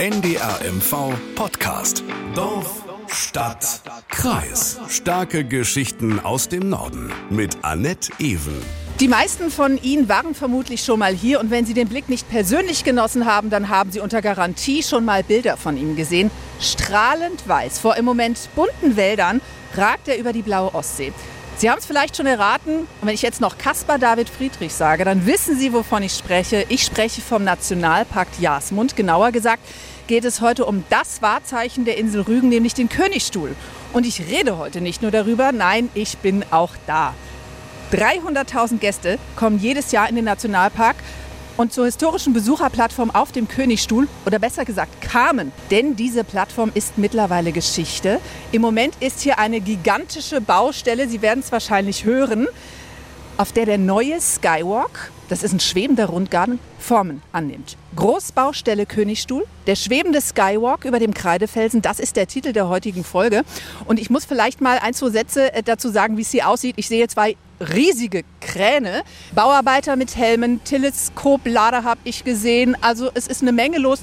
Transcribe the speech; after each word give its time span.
NDR 0.00 0.60
MV 0.64 1.12
Podcast. 1.34 2.02
Dorf, 2.34 2.86
Stadt, 3.08 3.82
Kreis. 4.08 4.80
Starke 4.88 5.44
Geschichten 5.44 6.20
aus 6.20 6.48
dem 6.48 6.70
Norden 6.70 7.12
mit 7.28 7.58
Annette 7.60 8.10
Ewen. 8.18 8.62
Die 8.98 9.08
meisten 9.08 9.50
von 9.50 9.76
Ihnen 9.82 10.08
waren 10.08 10.34
vermutlich 10.34 10.82
schon 10.82 11.00
mal 11.00 11.12
hier 11.12 11.38
und 11.38 11.50
wenn 11.50 11.66
Sie 11.66 11.74
den 11.74 11.86
Blick 11.86 12.08
nicht 12.08 12.30
persönlich 12.30 12.82
genossen 12.82 13.26
haben, 13.26 13.50
dann 13.50 13.68
haben 13.68 13.92
Sie 13.92 14.00
unter 14.00 14.22
Garantie 14.22 14.82
schon 14.82 15.04
mal 15.04 15.22
Bilder 15.22 15.58
von 15.58 15.76
ihm 15.76 15.96
gesehen. 15.96 16.30
Strahlend 16.60 17.46
weiß, 17.46 17.78
vor 17.78 17.96
im 17.98 18.06
Moment 18.06 18.38
bunten 18.56 18.96
Wäldern, 18.96 19.42
ragt 19.76 20.08
er 20.08 20.16
über 20.18 20.32
die 20.32 20.40
blaue 20.40 20.74
Ostsee. 20.74 21.12
Sie 21.60 21.68
haben 21.68 21.78
es 21.78 21.84
vielleicht 21.84 22.16
schon 22.16 22.24
erraten. 22.24 22.88
Wenn 23.02 23.12
ich 23.12 23.20
jetzt 23.20 23.42
noch 23.42 23.58
Caspar 23.58 23.98
David 23.98 24.30
Friedrich 24.30 24.72
sage, 24.72 25.04
dann 25.04 25.26
wissen 25.26 25.58
Sie, 25.58 25.74
wovon 25.74 26.02
ich 26.02 26.14
spreche. 26.14 26.64
Ich 26.70 26.86
spreche 26.86 27.20
vom 27.20 27.44
Nationalpark 27.44 28.28
Jasmund. 28.38 28.96
Genauer 28.96 29.30
gesagt 29.30 29.62
geht 30.06 30.24
es 30.24 30.40
heute 30.40 30.64
um 30.64 30.84
das 30.88 31.20
Wahrzeichen 31.20 31.84
der 31.84 31.98
Insel 31.98 32.22
Rügen, 32.22 32.48
nämlich 32.48 32.72
den 32.72 32.88
Königstuhl. 32.88 33.54
Und 33.92 34.06
ich 34.06 34.22
rede 34.22 34.56
heute 34.56 34.80
nicht 34.80 35.02
nur 35.02 35.10
darüber, 35.10 35.52
nein, 35.52 35.90
ich 35.92 36.16
bin 36.16 36.46
auch 36.50 36.72
da. 36.86 37.12
300.000 37.92 38.78
Gäste 38.78 39.18
kommen 39.36 39.58
jedes 39.58 39.92
Jahr 39.92 40.08
in 40.08 40.16
den 40.16 40.24
Nationalpark 40.24 40.96
und 41.60 41.74
zur 41.74 41.84
historischen 41.84 42.32
Besucherplattform 42.32 43.10
auf 43.10 43.32
dem 43.32 43.46
Königstuhl 43.46 44.08
oder 44.24 44.38
besser 44.38 44.64
gesagt 44.64 45.02
kamen. 45.02 45.52
Denn 45.70 45.94
diese 45.94 46.24
Plattform 46.24 46.72
ist 46.72 46.96
mittlerweile 46.96 47.52
Geschichte. 47.52 48.18
Im 48.50 48.62
Moment 48.62 48.94
ist 49.00 49.20
hier 49.20 49.38
eine 49.38 49.60
gigantische 49.60 50.40
Baustelle, 50.40 51.06
Sie 51.06 51.20
werden 51.20 51.40
es 51.40 51.52
wahrscheinlich 51.52 52.06
hören, 52.06 52.48
auf 53.36 53.52
der 53.52 53.66
der 53.66 53.76
neue 53.76 54.20
Skywalk, 54.22 55.10
das 55.28 55.42
ist 55.42 55.52
ein 55.52 55.60
schwebender 55.60 56.06
Rundgarten, 56.06 56.58
Formen 56.78 57.20
annimmt. 57.32 57.76
Großbaustelle 57.94 58.86
Königstuhl, 58.86 59.44
der 59.66 59.76
schwebende 59.76 60.22
Skywalk 60.22 60.86
über 60.86 60.98
dem 60.98 61.12
Kreidefelsen, 61.12 61.82
das 61.82 62.00
ist 62.00 62.16
der 62.16 62.26
Titel 62.26 62.52
der 62.54 62.68
heutigen 62.68 63.04
Folge. 63.04 63.42
Und 63.84 64.00
ich 64.00 64.08
muss 64.08 64.24
vielleicht 64.24 64.62
mal 64.62 64.78
ein, 64.78 64.94
zwei 64.94 65.10
Sätze 65.10 65.52
äh, 65.52 65.62
dazu 65.62 65.90
sagen, 65.90 66.16
wie 66.16 66.22
es 66.22 66.30
hier 66.30 66.48
aussieht. 66.48 66.76
Ich 66.78 66.88
sehe 66.88 67.06
zwei 67.08 67.36
riesige 67.60 68.24
Kräne. 68.40 69.02
Bauarbeiter 69.34 69.96
mit 69.96 70.16
Helmen, 70.16 70.62
Teleskoplader 70.64 71.84
habe 71.84 72.00
ich 72.04 72.24
gesehen. 72.24 72.76
Also 72.80 73.10
es 73.14 73.26
ist 73.26 73.42
eine 73.42 73.52
Menge 73.52 73.78
los. 73.78 74.00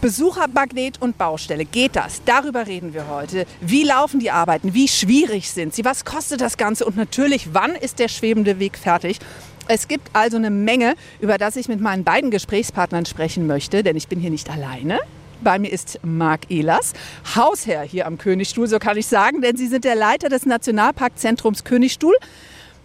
Besuchermagnet 0.00 1.02
und 1.02 1.18
Baustelle. 1.18 1.64
Geht 1.64 1.96
das? 1.96 2.22
Darüber 2.24 2.66
reden 2.68 2.94
wir 2.94 3.08
heute. 3.08 3.46
Wie 3.60 3.82
laufen 3.82 4.20
die 4.20 4.30
Arbeiten? 4.30 4.72
Wie 4.72 4.86
schwierig 4.86 5.50
sind 5.50 5.74
sie? 5.74 5.84
Was 5.84 6.04
kostet 6.04 6.40
das 6.40 6.56
Ganze? 6.56 6.84
Und 6.84 6.96
natürlich, 6.96 7.52
wann 7.52 7.74
ist 7.74 7.98
der 7.98 8.08
schwebende 8.08 8.60
Weg 8.60 8.78
fertig? 8.78 9.18
Es 9.66 9.88
gibt 9.88 10.08
also 10.12 10.36
eine 10.36 10.50
Menge, 10.50 10.94
über 11.20 11.36
das 11.36 11.56
ich 11.56 11.68
mit 11.68 11.80
meinen 11.80 12.04
beiden 12.04 12.30
Gesprächspartnern 12.30 13.06
sprechen 13.06 13.46
möchte, 13.46 13.82
denn 13.82 13.96
ich 13.96 14.08
bin 14.08 14.20
hier 14.20 14.30
nicht 14.30 14.48
alleine. 14.50 14.98
Bei 15.40 15.58
mir 15.58 15.72
ist 15.72 16.00
Marc 16.02 16.50
Ehlers, 16.50 16.94
Hausherr 17.36 17.82
hier 17.82 18.06
am 18.06 18.18
Königstuhl, 18.18 18.66
so 18.66 18.78
kann 18.78 18.96
ich 18.96 19.06
sagen, 19.06 19.40
denn 19.40 19.56
Sie 19.56 19.68
sind 19.68 19.84
der 19.84 19.94
Leiter 19.94 20.28
des 20.28 20.46
Nationalparkzentrums 20.46 21.64
Königstuhl. 21.64 22.14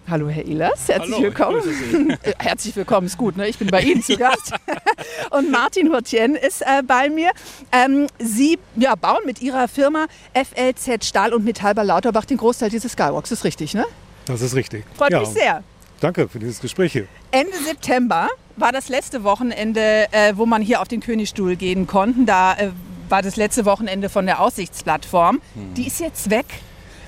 Hallo 0.07 0.27
Herr 0.29 0.45
Ehlers, 0.45 0.89
herzlich 0.89 1.15
Hallo, 1.15 1.23
willkommen. 1.23 2.17
herzlich 2.37 2.75
willkommen 2.75 3.07
ist 3.07 3.17
gut, 3.17 3.37
ne? 3.37 3.47
ich 3.47 3.57
bin 3.57 3.69
bei 3.69 3.81
Ihnen 3.81 4.03
zu 4.03 4.17
Gast. 4.17 4.53
Und 5.31 5.49
Martin 5.49 5.91
Hurtien 5.91 6.35
ist 6.35 6.61
äh, 6.61 6.83
bei 6.85 7.09
mir. 7.09 7.31
Ähm, 7.71 8.07
Sie 8.19 8.59
ja, 8.75 8.95
bauen 8.95 9.21
mit 9.25 9.41
Ihrer 9.41 9.67
Firma 9.67 10.05
FLZ 10.33 11.05
Stahl 11.05 11.33
und 11.33 11.45
Metall 11.45 11.73
bei 11.73 11.83
Lauterbach 11.83 12.25
den 12.25 12.37
Großteil 12.37 12.69
dieses 12.69 12.91
Skywalks, 12.91 13.31
ist 13.31 13.45
richtig, 13.45 13.73
ne? 13.73 13.85
Das 14.25 14.41
ist 14.41 14.55
richtig. 14.55 14.83
Freut 14.95 15.11
ja, 15.11 15.21
mich 15.21 15.29
sehr. 15.29 15.63
Danke 15.99 16.27
für 16.27 16.39
dieses 16.39 16.59
Gespräch 16.59 16.91
hier. 16.91 17.07
Ende 17.31 17.57
September 17.65 18.27
war 18.55 18.71
das 18.71 18.89
letzte 18.89 19.23
Wochenende, 19.23 20.07
äh, 20.11 20.33
wo 20.35 20.45
man 20.45 20.61
hier 20.61 20.81
auf 20.81 20.87
den 20.87 20.99
Königstuhl 20.99 21.55
gehen 21.55 21.87
konnte. 21.87 22.25
Da 22.25 22.53
äh, 22.55 22.71
war 23.09 23.21
das 23.21 23.35
letzte 23.35 23.65
Wochenende 23.65 24.09
von 24.09 24.25
der 24.25 24.39
Aussichtsplattform. 24.39 25.41
Hm. 25.53 25.73
Die 25.75 25.87
ist 25.87 25.99
jetzt 25.99 26.29
weg. 26.29 26.45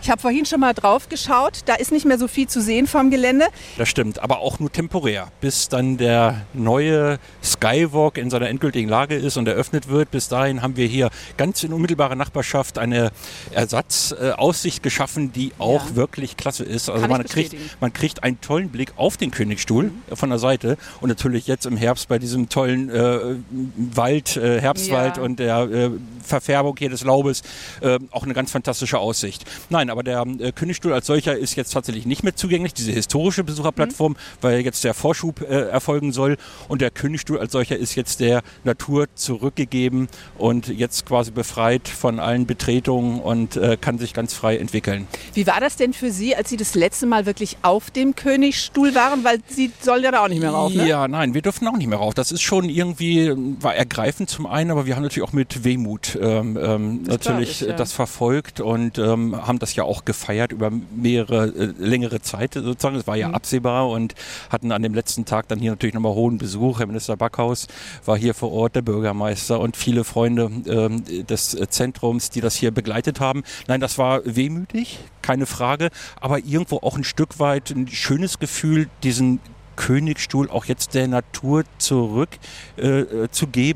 Ich 0.05 0.11
habe 0.11 0.21
vorhin 0.21 0.45
schon 0.45 0.59
mal 0.59 0.75
drauf 0.75 1.09
geschaut. 1.09 1.61
Da 1.65 1.73
ist 1.73 1.91
nicht 1.91 2.05
mehr 2.05 2.19
so 2.19 2.27
viel 2.27 2.47
zu 2.47 2.61
sehen 2.61 2.85
vom 2.85 3.09
Gelände. 3.09 3.47
Das 3.79 3.89
stimmt, 3.89 4.19
aber 4.19 4.37
auch 4.37 4.59
nur 4.59 4.71
temporär, 4.71 5.29
bis 5.41 5.67
dann 5.67 5.97
der 5.97 6.45
neue 6.53 7.17
Skywalk 7.43 8.19
in 8.19 8.29
seiner 8.29 8.47
endgültigen 8.49 8.87
Lage 8.87 9.15
ist 9.15 9.35
und 9.35 9.47
eröffnet 9.47 9.87
wird. 9.89 10.11
Bis 10.11 10.27
dahin 10.29 10.61
haben 10.61 10.77
wir 10.77 10.85
hier 10.85 11.09
ganz 11.37 11.63
in 11.63 11.73
unmittelbarer 11.73 12.13
Nachbarschaft 12.13 12.77
eine 12.77 13.11
Ersatzaussicht 13.51 14.83
geschaffen, 14.83 15.33
die 15.33 15.53
auch 15.57 15.89
Ja. 15.89 15.95
wirklich 15.95 16.37
klasse 16.37 16.65
ist. 16.65 16.87
Also 16.87 17.01
Kann 17.01 17.09
man 17.09 17.23
kriegt, 17.25 17.55
man 17.81 17.91
kriegt 17.91 18.21
einen 18.23 18.39
tollen 18.41 18.69
Blick 18.69 18.93
auf 18.97 19.17
den 19.17 19.31
Königstuhl 19.31 19.85
Mhm. 19.85 20.15
von 20.15 20.29
der 20.29 20.37
Seite 20.37 20.77
und 21.01 21.09
natürlich 21.09 21.47
jetzt 21.47 21.65
im 21.65 21.77
Herbst 21.77 22.09
bei 22.09 22.19
diesem 22.19 22.47
tollen 22.47 22.91
äh, 22.91 23.37
Wald, 23.95 24.37
äh, 24.37 24.61
Herbstwald 24.61 25.17
Ja. 25.17 25.23
und 25.23 25.39
der 25.39 25.57
äh, 25.61 25.89
Verfärbung 26.23 26.75
hier 26.77 26.89
des 26.91 27.03
Laubes 27.03 27.41
äh, 27.81 27.97
auch 28.11 28.23
eine 28.23 28.35
ganz 28.35 28.51
fantastische 28.51 28.99
Aussicht. 28.99 29.45
Nein, 29.71 29.89
aber 29.95 30.03
der 30.03 30.25
äh, 30.39 30.51
Königstuhl 30.51 30.91
als 30.91 31.07
solcher 31.07 31.37
ist 31.37 31.55
jetzt 31.55 31.71
tatsächlich 31.71 32.05
nicht 32.05 32.21
mehr 32.23 32.35
zugänglich, 32.35 32.73
diese 32.73 32.91
historische 32.91 33.45
Besucherplattform, 33.45 34.11
Mhm. 34.13 34.17
weil 34.41 34.59
jetzt 34.59 34.83
der 34.83 34.93
Vorschub 34.93 35.39
äh, 35.41 35.69
erfolgen 35.69 36.11
soll 36.11 36.35
und 36.67 36.81
der 36.81 36.91
Königstuhl 36.91 37.39
als 37.39 37.53
solcher 37.53 37.77
ist 37.77 37.95
jetzt 37.95 38.19
der 38.19 38.41
Natur 38.65 39.07
zurückgegeben 39.15 40.09
und 40.37 40.67
jetzt 40.67 41.05
quasi 41.05 41.31
befreit 41.31 41.87
von 41.87 42.19
allen 42.19 42.45
Betretungen 42.45 43.21
und 43.21 43.55
äh, 43.55 43.77
kann 43.79 43.97
sich 43.97 44.13
ganz 44.13 44.33
frei 44.33 44.57
entwickeln. 44.57 45.07
Wie 45.33 45.47
war 45.47 45.61
das 45.61 45.77
denn 45.77 45.93
für 45.93 46.11
Sie, 46.11 46.35
als 46.35 46.49
Sie 46.49 46.57
das 46.57 46.75
letzte 46.75 47.05
Mal 47.05 47.25
wirklich 47.25 47.57
auf 47.61 47.89
dem 47.89 48.15
Königstuhl 48.15 48.93
waren? 48.95 49.23
Weil 49.23 49.39
Sie 49.47 49.71
sollen 49.81 50.03
ja 50.03 50.11
da 50.11 50.23
auch 50.23 50.27
nicht 50.27 50.41
mehr 50.41 50.51
rauf, 50.51 50.73
ne? 50.73 50.87
Ja, 50.87 51.07
nein, 51.07 51.33
wir 51.33 51.41
dürfen 51.41 51.67
auch 51.69 51.77
nicht 51.77 51.87
mehr 51.87 51.99
rauf. 51.99 52.13
Das 52.13 52.33
ist 52.33 52.41
schon 52.41 52.67
irgendwie, 52.67 53.27
ähm, 53.27 53.55
war 53.61 53.75
ergreifend 53.75 54.29
zum 54.29 54.45
einen, 54.45 54.71
aber 54.71 54.85
wir 54.85 54.95
haben 54.97 55.03
natürlich 55.03 55.27
auch 55.27 55.33
mit 55.33 55.63
Wehmut 55.63 56.17
ähm, 56.21 56.57
ähm, 56.61 57.03
natürlich 57.03 57.61
ich, 57.61 57.67
ja. 57.67 57.73
das 57.75 57.93
verfolgt 57.93 58.59
und 58.59 58.97
ähm, 58.97 59.35
haben 59.47 59.59
das 59.59 59.75
ja 59.75 59.83
auch 59.85 60.05
gefeiert 60.05 60.51
über 60.51 60.71
mehrere, 60.95 61.47
äh, 61.47 61.73
längere 61.77 62.21
Zeit 62.21 62.53
sozusagen. 62.55 62.95
Es 62.97 63.07
war 63.07 63.15
Mhm. 63.15 63.21
ja 63.21 63.29
absehbar 63.31 63.89
und 63.89 64.13
hatten 64.49 64.71
an 64.71 64.81
dem 64.83 64.93
letzten 64.93 65.25
Tag 65.25 65.47
dann 65.47 65.59
hier 65.59 65.71
natürlich 65.71 65.93
nochmal 65.95 66.13
hohen 66.13 66.37
Besuch. 66.37 66.79
Herr 66.79 66.87
Minister 66.87 67.15
Backhaus 67.17 67.67
war 68.05 68.17
hier 68.17 68.33
vor 68.33 68.51
Ort, 68.51 68.75
der 68.75 68.81
Bürgermeister 68.81 69.59
und 69.59 69.77
viele 69.77 70.03
Freunde 70.03 70.51
ähm, 70.67 71.03
des 71.27 71.53
äh, 71.53 71.69
Zentrums, 71.69 72.29
die 72.29 72.41
das 72.41 72.55
hier 72.55 72.71
begleitet 72.71 73.19
haben. 73.19 73.43
Nein, 73.67 73.79
das 73.79 73.97
war 73.97 74.21
wehmütig, 74.25 74.99
keine 75.21 75.45
Frage, 75.45 75.89
aber 76.19 76.39
irgendwo 76.39 76.77
auch 76.77 76.97
ein 76.97 77.03
Stück 77.03 77.39
weit 77.39 77.71
ein 77.71 77.87
schönes 77.87 78.39
Gefühl, 78.39 78.89
diesen 79.03 79.39
Königstuhl 79.75 80.49
auch 80.49 80.65
jetzt 80.65 80.93
der 80.93 81.07
Natur 81.07 81.63
zurück 81.77 82.29
äh, 82.77 83.01
äh, 83.01 83.27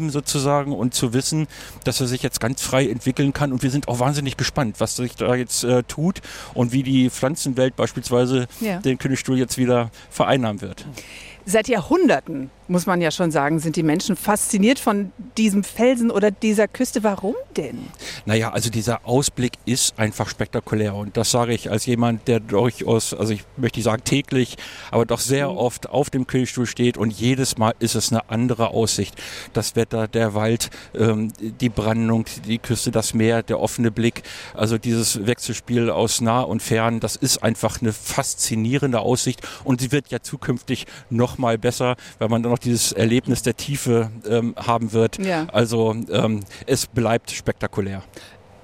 sozusagen 0.09 0.73
und 0.73 0.93
zu 0.93 1.13
wissen, 1.13 1.47
dass 1.83 1.99
er 2.01 2.07
sich 2.07 2.21
jetzt 2.23 2.39
ganz 2.39 2.61
frei 2.61 2.87
entwickeln 2.89 3.33
kann 3.33 3.51
und 3.51 3.63
wir 3.63 3.71
sind 3.71 3.87
auch 3.87 3.99
wahnsinnig 3.99 4.37
gespannt, 4.37 4.75
was 4.79 4.95
sich 4.95 5.15
da 5.15 5.35
jetzt 5.35 5.63
äh, 5.63 5.83
tut 5.83 6.21
und 6.53 6.71
wie 6.71 6.83
die 6.83 7.09
Pflanzenwelt 7.09 7.75
beispielsweise 7.75 8.47
Ja. 8.59 8.79
den 8.79 8.97
Königstuhl 8.97 9.37
jetzt 9.37 9.57
wieder 9.57 9.91
vereinnahmen 10.09 10.61
wird. 10.61 10.85
Seit 11.51 11.67
Jahrhunderten, 11.67 12.51
muss 12.67 12.85
man 12.85 13.01
ja 13.01 13.09
schon 13.09 13.31
sagen, 13.31 13.57
sind 13.57 13.75
die 13.75 13.81
Menschen 13.81 14.15
fasziniert 14.15 14.77
von 14.77 15.11
diesem 15.35 15.63
Felsen 15.63 16.11
oder 16.11 16.29
dieser 16.29 16.67
Küste. 16.67 17.03
Warum 17.03 17.33
denn? 17.57 17.87
Naja, 18.27 18.51
also 18.51 18.69
dieser 18.69 19.03
Ausblick 19.03 19.53
ist 19.65 19.97
einfach 19.97 20.29
spektakulär 20.29 20.93
und 20.93 21.17
das 21.17 21.31
sage 21.31 21.53
ich 21.55 21.71
als 21.71 21.87
jemand, 21.87 22.27
der 22.27 22.39
durchaus, 22.39 23.15
also 23.15 23.33
ich 23.33 23.45
möchte 23.57 23.79
nicht 23.79 23.85
sagen 23.85 24.03
täglich, 24.03 24.57
aber 24.91 25.07
doch 25.07 25.19
sehr 25.19 25.49
oft 25.49 25.89
auf 25.89 26.11
dem 26.11 26.27
Königstuhl 26.27 26.67
steht 26.67 26.99
und 26.99 27.11
jedes 27.11 27.57
Mal 27.57 27.73
ist 27.79 27.95
es 27.95 28.11
eine 28.11 28.29
andere 28.29 28.67
Aussicht. 28.67 29.15
Das 29.53 29.75
Wetter, 29.75 30.07
der 30.07 30.35
Wald, 30.35 30.69
ähm, 30.93 31.33
die 31.39 31.69
Brandung, 31.69 32.25
die 32.45 32.59
Küste, 32.59 32.91
das 32.91 33.15
Meer, 33.15 33.41
der 33.41 33.59
offene 33.59 33.89
Blick, 33.89 34.21
also 34.53 34.77
dieses 34.77 35.25
Wechselspiel 35.25 35.89
aus 35.89 36.21
nah 36.21 36.41
und 36.41 36.61
fern, 36.61 36.99
das 36.99 37.15
ist 37.15 37.41
einfach 37.41 37.81
eine 37.81 37.91
faszinierende 37.91 38.99
Aussicht 38.99 39.41
und 39.63 39.81
sie 39.81 39.91
wird 39.91 40.09
ja 40.09 40.19
zukünftig 40.21 40.85
noch 41.09 41.38
mal 41.39 41.57
besser, 41.57 41.95
weil 42.19 42.29
man 42.29 42.43
dann 42.43 42.51
noch 42.51 42.59
dieses 42.59 42.91
Erlebnis 42.91 43.41
der 43.41 43.55
Tiefe 43.55 44.11
ähm, 44.27 44.53
haben 44.55 44.93
wird. 44.93 45.17
Ja. 45.17 45.47
Also 45.51 45.95
ähm, 46.11 46.41
es 46.65 46.87
bleibt 46.87 47.31
spektakulär. 47.31 48.03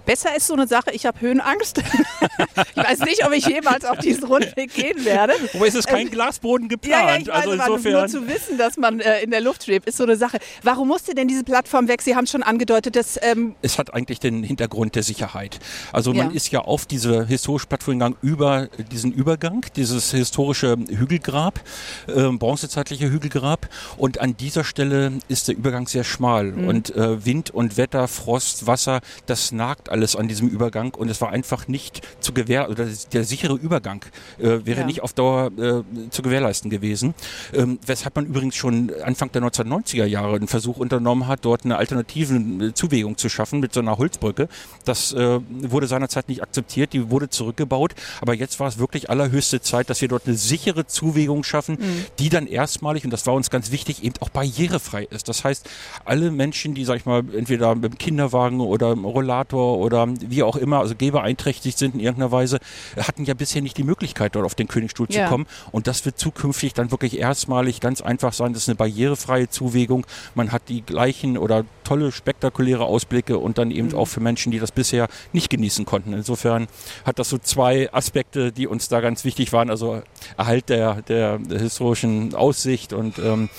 Besser 0.05 0.35
ist 0.35 0.47
so 0.47 0.53
eine 0.53 0.67
Sache, 0.67 0.91
ich 0.91 1.05
habe 1.05 1.19
Höhenangst. 1.21 1.77
ich 2.75 2.77
weiß 2.83 2.99
nicht, 2.99 3.25
ob 3.25 3.33
ich 3.33 3.45
jemals 3.47 3.85
auf 3.85 3.97
diesen 3.99 4.23
Rundweg 4.25 4.73
gehen 4.73 5.03
werde. 5.05 5.33
Wobei 5.53 5.67
es 5.67 5.75
ist 5.75 5.87
kein 5.87 6.09
Glasboden 6.09 6.69
Ähm, 6.71 6.79
Ja, 6.83 6.89
ja, 6.89 7.17
geplant. 7.17 7.21
ich 7.21 7.27
weiß, 7.27 7.35
also 7.35 7.55
nur 7.55 7.77
insofern. 7.77 8.09
zu 8.09 8.27
wissen, 8.27 8.57
dass 8.57 8.77
man 8.77 8.99
äh, 8.99 9.21
in 9.21 9.31
der 9.31 9.41
Luft 9.41 9.63
schwebt, 9.65 9.87
ist 9.87 9.97
so 9.97 10.03
eine 10.03 10.15
Sache. 10.15 10.37
Warum 10.63 10.87
musste 10.87 11.15
denn 11.15 11.27
diese 11.27 11.43
Plattform 11.43 11.87
weg? 11.87 12.01
Sie 12.01 12.15
haben 12.15 12.27
schon 12.27 12.43
angedeutet, 12.43 12.95
dass 12.95 13.19
ähm, 13.21 13.55
es 13.61 13.79
hat 13.79 13.93
eigentlich 13.93 14.19
den 14.19 14.43
Hintergrund 14.43 14.95
der 14.95 15.03
Sicherheit. 15.03 15.59
Also 15.91 16.13
man 16.13 16.29
Ja. 16.29 16.35
ist 16.35 16.51
ja 16.51 16.59
auf 16.61 16.85
diese 16.85 17.25
historische 17.25 17.67
Plattform 17.67 17.95
gegangen 17.99 18.15
über 18.21 18.67
diesen 18.91 19.11
Übergang, 19.11 19.65
dieses 19.75 20.11
historische 20.11 20.75
Hügelgrab, 20.89 21.59
äh, 22.07 22.29
bronzezeitliche 22.29 23.09
Hügelgrab. 23.09 23.67
Und 23.97 24.19
an 24.19 24.37
dieser 24.37 24.63
Stelle 24.63 25.13
ist 25.27 25.47
der 25.47 25.55
Übergang 25.57 25.87
sehr 25.87 26.03
schmal. 26.03 26.45
Mhm. 26.51 26.67
Und 26.67 26.95
äh, 26.95 27.25
Wind 27.25 27.49
und 27.51 27.77
Wetter, 27.77 28.07
Frost, 28.07 28.67
Wasser, 28.67 29.01
das 29.25 29.51
nagt 29.51 29.89
alles 29.95 30.17
an 30.17 30.27
diesem 30.27 30.49
Übergang 30.49 30.93
und 30.93 31.09
es 31.09 31.21
war 31.21 31.29
einfach 31.29 31.69
nicht 31.69 32.01
zu 32.19 32.33
gewähr, 32.33 32.69
oder 32.69 32.85
der 33.13 33.23
sichere 33.23 33.53
Übergang 33.55 34.03
äh, 34.39 34.65
wäre 34.65 34.81
ja. 34.81 34.85
nicht 34.85 35.01
auf 35.01 35.13
Dauer 35.13 35.51
äh, 35.57 36.09
zu 36.09 36.21
gewährleisten 36.21 36.69
gewesen. 36.69 37.13
Ähm, 37.53 37.79
weshalb 37.85 38.17
man 38.17 38.25
übrigens 38.25 38.55
schon 38.55 38.91
Anfang 39.01 39.31
der 39.31 39.41
1990er 39.41 40.03
Jahre 40.03 40.35
einen 40.35 40.49
Versuch 40.49 40.75
unternommen 40.75 41.27
hat, 41.27 41.45
dort 41.45 41.63
eine 41.63 41.77
alternative 41.77 42.35
äh, 42.35 42.73
Zuwegung 42.73 43.17
zu 43.17 43.29
schaffen 43.29 43.61
mit 43.61 43.71
so 43.73 43.79
einer 43.79 43.97
Holzbrücke. 43.97 44.49
Das 44.83 45.13
äh, 45.13 45.39
wurde 45.47 45.87
seinerzeit 45.87 46.27
nicht 46.27 46.43
akzeptiert, 46.43 46.91
die 46.91 47.09
wurde 47.09 47.29
zurückgebaut, 47.29 47.95
aber 48.19 48.33
jetzt 48.33 48.59
war 48.59 48.67
es 48.67 48.77
wirklich 48.77 49.09
allerhöchste 49.09 49.61
Zeit, 49.61 49.89
dass 49.89 50.01
wir 50.01 50.09
dort 50.09 50.27
eine 50.27 50.35
sichere 50.35 50.87
Zuwegung 50.87 51.45
schaffen, 51.45 51.77
mhm. 51.79 52.05
die 52.19 52.27
dann 52.27 52.47
erstmalig, 52.47 53.05
und 53.05 53.11
das 53.11 53.25
war 53.27 53.33
uns 53.33 53.49
ganz 53.49 53.71
wichtig, 53.71 54.03
eben 54.03 54.15
auch 54.19 54.29
barrierefrei 54.29 55.05
ist. 55.09 55.29
Das 55.29 55.45
heißt, 55.45 55.69
alle 56.03 56.31
Menschen, 56.31 56.73
die, 56.73 56.83
sag 56.83 56.97
ich 56.97 57.05
mal, 57.05 57.23
entweder 57.33 57.75
mit 57.75 57.85
dem 57.85 57.97
Kinderwagen 57.97 58.59
oder 58.59 58.91
im 58.91 59.05
Rollator 59.05 59.84
oder 59.85 60.07
wie 60.19 60.43
auch 60.43 60.55
immer, 60.55 60.79
also 60.79 60.95
gehbeeinträchtigt 60.95 61.77
sind 61.77 61.95
in 61.95 62.01
irgendeiner 62.01 62.31
Weise, 62.31 62.59
hatten 62.97 63.23
ja 63.25 63.33
bisher 63.33 63.61
nicht 63.61 63.77
die 63.77 63.83
Möglichkeit, 63.83 64.35
dort 64.35 64.45
auf 64.45 64.55
den 64.55 64.67
Königstuhl 64.67 65.07
ja. 65.09 65.23
zu 65.23 65.29
kommen. 65.29 65.45
Und 65.71 65.87
das 65.87 66.05
wird 66.05 66.17
zukünftig 66.17 66.73
dann 66.73 66.91
wirklich 66.91 67.17
erstmalig 67.17 67.79
ganz 67.79 68.01
einfach 68.01 68.33
sein. 68.33 68.53
Das 68.53 68.63
ist 68.63 68.69
eine 68.69 68.75
barrierefreie 68.75 69.49
Zuwegung. 69.49 70.05
Man 70.33 70.51
hat 70.51 70.63
die 70.67 70.81
gleichen 70.81 71.37
oder 71.37 71.65
tolle, 71.83 72.11
spektakuläre 72.11 72.85
Ausblicke 72.85 73.37
und 73.37 73.57
dann 73.57 73.71
eben 73.71 73.89
mhm. 73.89 73.95
auch 73.95 74.05
für 74.05 74.19
Menschen, 74.19 74.51
die 74.51 74.59
das 74.59 74.71
bisher 74.71 75.07
nicht 75.31 75.49
genießen 75.49 75.85
konnten. 75.85 76.13
Insofern 76.13 76.67
hat 77.05 77.19
das 77.19 77.29
so 77.29 77.37
zwei 77.37 77.93
Aspekte, 77.93 78.51
die 78.51 78.67
uns 78.67 78.89
da 78.89 78.99
ganz 78.99 79.23
wichtig 79.23 79.53
waren. 79.53 79.69
Also 79.69 80.01
Erhalt 80.37 80.69
der, 80.69 81.01
der, 81.03 81.39
historischen 81.49 82.33
Aussicht 82.33 82.93
und 82.93 83.19
ähm, 83.19 83.49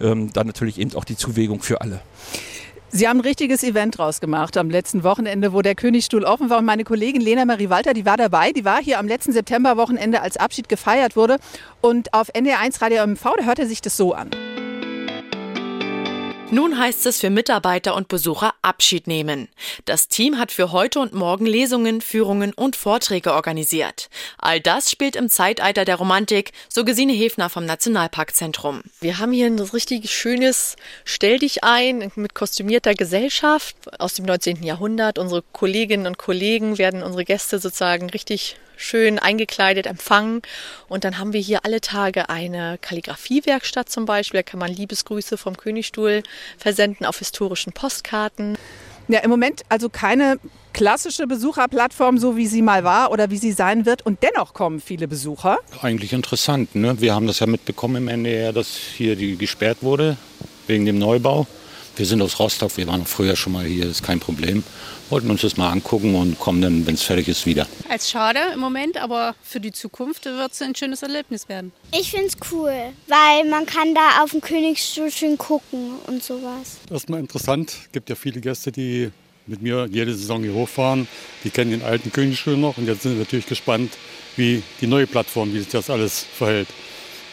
ähm, 0.00 0.32
dann 0.32 0.46
natürlich 0.46 0.78
eben 0.78 0.94
auch 0.94 1.04
die 1.04 1.16
Zuwegung 1.16 1.62
für 1.62 1.80
alle. 1.80 2.00
Sie 2.94 3.08
haben 3.08 3.20
ein 3.20 3.22
richtiges 3.22 3.62
Event 3.62 3.96
draus 3.96 4.20
gemacht 4.20 4.58
am 4.58 4.68
letzten 4.68 5.02
Wochenende, 5.02 5.54
wo 5.54 5.62
der 5.62 5.74
Königstuhl 5.74 6.24
offen 6.24 6.50
war. 6.50 6.58
Und 6.58 6.66
meine 6.66 6.84
Kollegin 6.84 7.22
Lena 7.22 7.46
Marie 7.46 7.70
Walter, 7.70 7.94
die 7.94 8.04
war 8.04 8.18
dabei. 8.18 8.52
Die 8.52 8.66
war 8.66 8.82
hier 8.82 8.98
am 8.98 9.08
letzten 9.08 9.32
Septemberwochenende, 9.32 10.20
als 10.20 10.36
Abschied 10.36 10.68
gefeiert 10.68 11.16
wurde. 11.16 11.38
Und 11.80 12.12
auf 12.12 12.28
NDR 12.34 12.58
1 12.58 12.82
Radio 12.82 13.06
MV, 13.06 13.36
da 13.38 13.44
hörte 13.44 13.66
sich 13.66 13.80
das 13.80 13.96
so 13.96 14.12
an. 14.12 14.28
Nun 16.52 16.76
heißt 16.76 17.06
es 17.06 17.18
für 17.18 17.30
Mitarbeiter 17.30 17.96
und 17.96 18.08
Besucher 18.08 18.52
Abschied 18.60 19.06
nehmen. 19.06 19.48
Das 19.86 20.08
Team 20.08 20.38
hat 20.38 20.52
für 20.52 20.70
heute 20.70 21.00
und 21.00 21.14
morgen 21.14 21.46
Lesungen, 21.46 22.02
Führungen 22.02 22.52
und 22.52 22.76
Vorträge 22.76 23.32
organisiert. 23.32 24.10
All 24.36 24.60
das 24.60 24.90
spielt 24.90 25.16
im 25.16 25.30
Zeitalter 25.30 25.86
der 25.86 25.96
Romantik, 25.96 26.52
so 26.68 26.84
Gesine 26.84 27.14
Hefner 27.14 27.48
vom 27.48 27.64
Nationalparkzentrum. 27.64 28.82
Wir 29.00 29.18
haben 29.18 29.32
hier 29.32 29.46
ein 29.46 29.58
richtig 29.58 30.10
schönes 30.10 30.76
Stell 31.06 31.38
dich 31.38 31.64
ein 31.64 32.12
mit 32.16 32.34
kostümierter 32.34 32.92
Gesellschaft 32.92 33.74
aus 33.98 34.12
dem 34.12 34.26
19. 34.26 34.62
Jahrhundert. 34.62 35.18
Unsere 35.18 35.40
Kolleginnen 35.52 36.06
und 36.06 36.18
Kollegen 36.18 36.76
werden 36.76 37.02
unsere 37.02 37.24
Gäste 37.24 37.60
sozusagen 37.60 38.10
richtig 38.10 38.56
schön 38.82 39.18
eingekleidet 39.18 39.86
empfangen. 39.86 40.42
Und 40.88 41.04
dann 41.04 41.18
haben 41.18 41.32
wir 41.32 41.40
hier 41.40 41.64
alle 41.64 41.80
Tage 41.80 42.28
eine 42.28 42.78
Kalligrafiewerkstatt 42.80 43.88
zum 43.88 44.04
Beispiel. 44.04 44.38
Da 44.38 44.42
kann 44.42 44.60
man 44.60 44.72
Liebesgrüße 44.72 45.36
vom 45.36 45.56
Königstuhl 45.56 46.22
versenden 46.58 47.06
auf 47.06 47.18
historischen 47.18 47.72
Postkarten. 47.72 48.58
Ja, 49.08 49.20
im 49.20 49.30
Moment 49.30 49.62
also 49.68 49.88
keine 49.88 50.38
klassische 50.72 51.26
Besucherplattform, 51.26 52.18
so 52.18 52.36
wie 52.36 52.46
sie 52.46 52.62
mal 52.62 52.84
war 52.84 53.10
oder 53.10 53.30
wie 53.30 53.38
sie 53.38 53.52
sein 53.52 53.84
wird. 53.84 54.06
Und 54.06 54.22
dennoch 54.22 54.54
kommen 54.54 54.80
viele 54.80 55.08
Besucher. 55.08 55.58
Eigentlich 55.80 56.12
interessant. 56.12 56.74
Ne? 56.74 57.00
Wir 57.00 57.14
haben 57.14 57.26
das 57.26 57.40
ja 57.40 57.46
mitbekommen 57.46 57.96
im 57.96 58.08
NDR, 58.08 58.52
dass 58.52 58.68
hier 58.68 59.16
die 59.16 59.36
gesperrt 59.36 59.78
wurde 59.82 60.16
wegen 60.66 60.86
dem 60.86 60.98
Neubau. 60.98 61.46
Wir 61.94 62.06
sind 62.06 62.22
aus 62.22 62.38
Rostock, 62.38 62.76
wir 62.78 62.86
waren 62.86 63.04
früher 63.04 63.36
schon 63.36 63.52
mal 63.52 63.66
hier, 63.66 63.84
ist 63.84 64.02
kein 64.02 64.18
Problem. 64.18 64.64
Wollten 65.10 65.30
uns 65.30 65.42
das 65.42 65.58
mal 65.58 65.70
angucken 65.70 66.14
und 66.14 66.38
kommen 66.38 66.62
dann, 66.62 66.86
wenn 66.86 66.94
es 66.94 67.02
fertig 67.02 67.28
ist, 67.28 67.44
wieder. 67.44 67.66
Als 67.86 68.10
schade 68.10 68.38
im 68.54 68.60
Moment, 68.60 68.96
aber 68.96 69.34
für 69.42 69.60
die 69.60 69.72
Zukunft 69.72 70.24
wird 70.24 70.52
es 70.52 70.62
ein 70.62 70.74
schönes 70.74 71.02
Erlebnis 71.02 71.50
werden. 71.50 71.70
Ich 71.92 72.10
finde 72.10 72.28
es 72.28 72.36
cool, 72.50 72.72
weil 73.08 73.50
man 73.50 73.66
kann 73.66 73.94
da 73.94 74.22
auf 74.22 74.30
dem 74.30 74.40
Königsstuhl 74.40 75.10
schön 75.10 75.36
gucken 75.36 75.96
und 76.06 76.22
sowas. 76.24 76.78
Erstmal 76.90 77.20
interessant, 77.20 77.76
es 77.84 77.92
gibt 77.92 78.08
ja 78.08 78.14
viele 78.14 78.40
Gäste, 78.40 78.72
die 78.72 79.10
mit 79.46 79.60
mir 79.60 79.86
jede 79.90 80.14
Saison 80.14 80.42
hier 80.42 80.54
hochfahren. 80.54 81.06
Die 81.44 81.50
kennen 81.50 81.72
den 81.72 81.82
alten 81.82 82.10
Königsstuhl 82.10 82.56
noch 82.56 82.78
und 82.78 82.86
jetzt 82.86 83.02
sind 83.02 83.12
wir 83.12 83.18
natürlich 83.18 83.46
gespannt, 83.46 83.92
wie 84.36 84.62
die 84.80 84.86
neue 84.86 85.06
Plattform, 85.06 85.52
wie 85.52 85.58
sich 85.58 85.68
das 85.68 85.90
alles 85.90 86.24
verhält. 86.38 86.68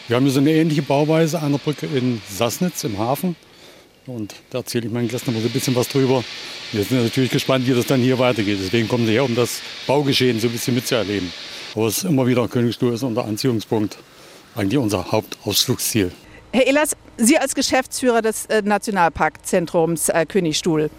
Wir 0.09 0.17
haben 0.17 0.23
hier 0.23 0.33
so 0.33 0.41
eine 0.41 0.51
ähnliche 0.51 0.81
Bauweise 0.81 1.39
an 1.39 1.53
der 1.53 1.59
Brücke 1.59 1.85
in 1.85 2.21
Sassnitz 2.29 2.83
im 2.83 2.97
Hafen. 2.97 3.37
Und 4.09 4.33
da 4.49 4.59
erzähle 4.59 4.87
ich 4.87 4.91
meinen 4.91 5.07
Gästen 5.07 5.33
noch 5.33 5.39
ein 5.39 5.49
bisschen 5.51 5.75
was 5.75 5.87
drüber. 5.87 6.23
Wir 6.71 6.83
sind 6.83 7.03
natürlich 7.03 7.29
gespannt, 7.29 7.67
wie 7.67 7.73
das 7.73 7.85
dann 7.85 8.01
hier 8.01 8.17
weitergeht. 8.17 8.57
Deswegen 8.59 8.87
kommen 8.87 9.05
sie 9.05 9.13
her, 9.13 9.23
um 9.23 9.35
das 9.35 9.61
Baugeschehen 9.85 10.39
so 10.39 10.47
ein 10.47 10.53
bisschen 10.53 10.73
mitzuerleben. 10.73 11.31
Aber 11.75 11.87
es 11.87 11.99
ist 11.99 12.03
immer 12.05 12.25
wieder 12.25 12.47
Königsstuhl 12.47 12.93
ist 12.93 13.03
unser 13.03 13.25
Anziehungspunkt, 13.25 13.97
eigentlich 14.55 14.79
unser 14.79 15.11
Hauptausflugsziel. 15.11 16.11
Herr 16.51 16.65
Ehlers, 16.65 16.95
Sie 17.17 17.37
als 17.37 17.53
Geschäftsführer 17.53 18.23
des 18.23 18.47
äh, 18.47 18.63
Nationalparkzentrums 18.63 20.09
äh, 20.09 20.25
Königstuhl 20.25 20.89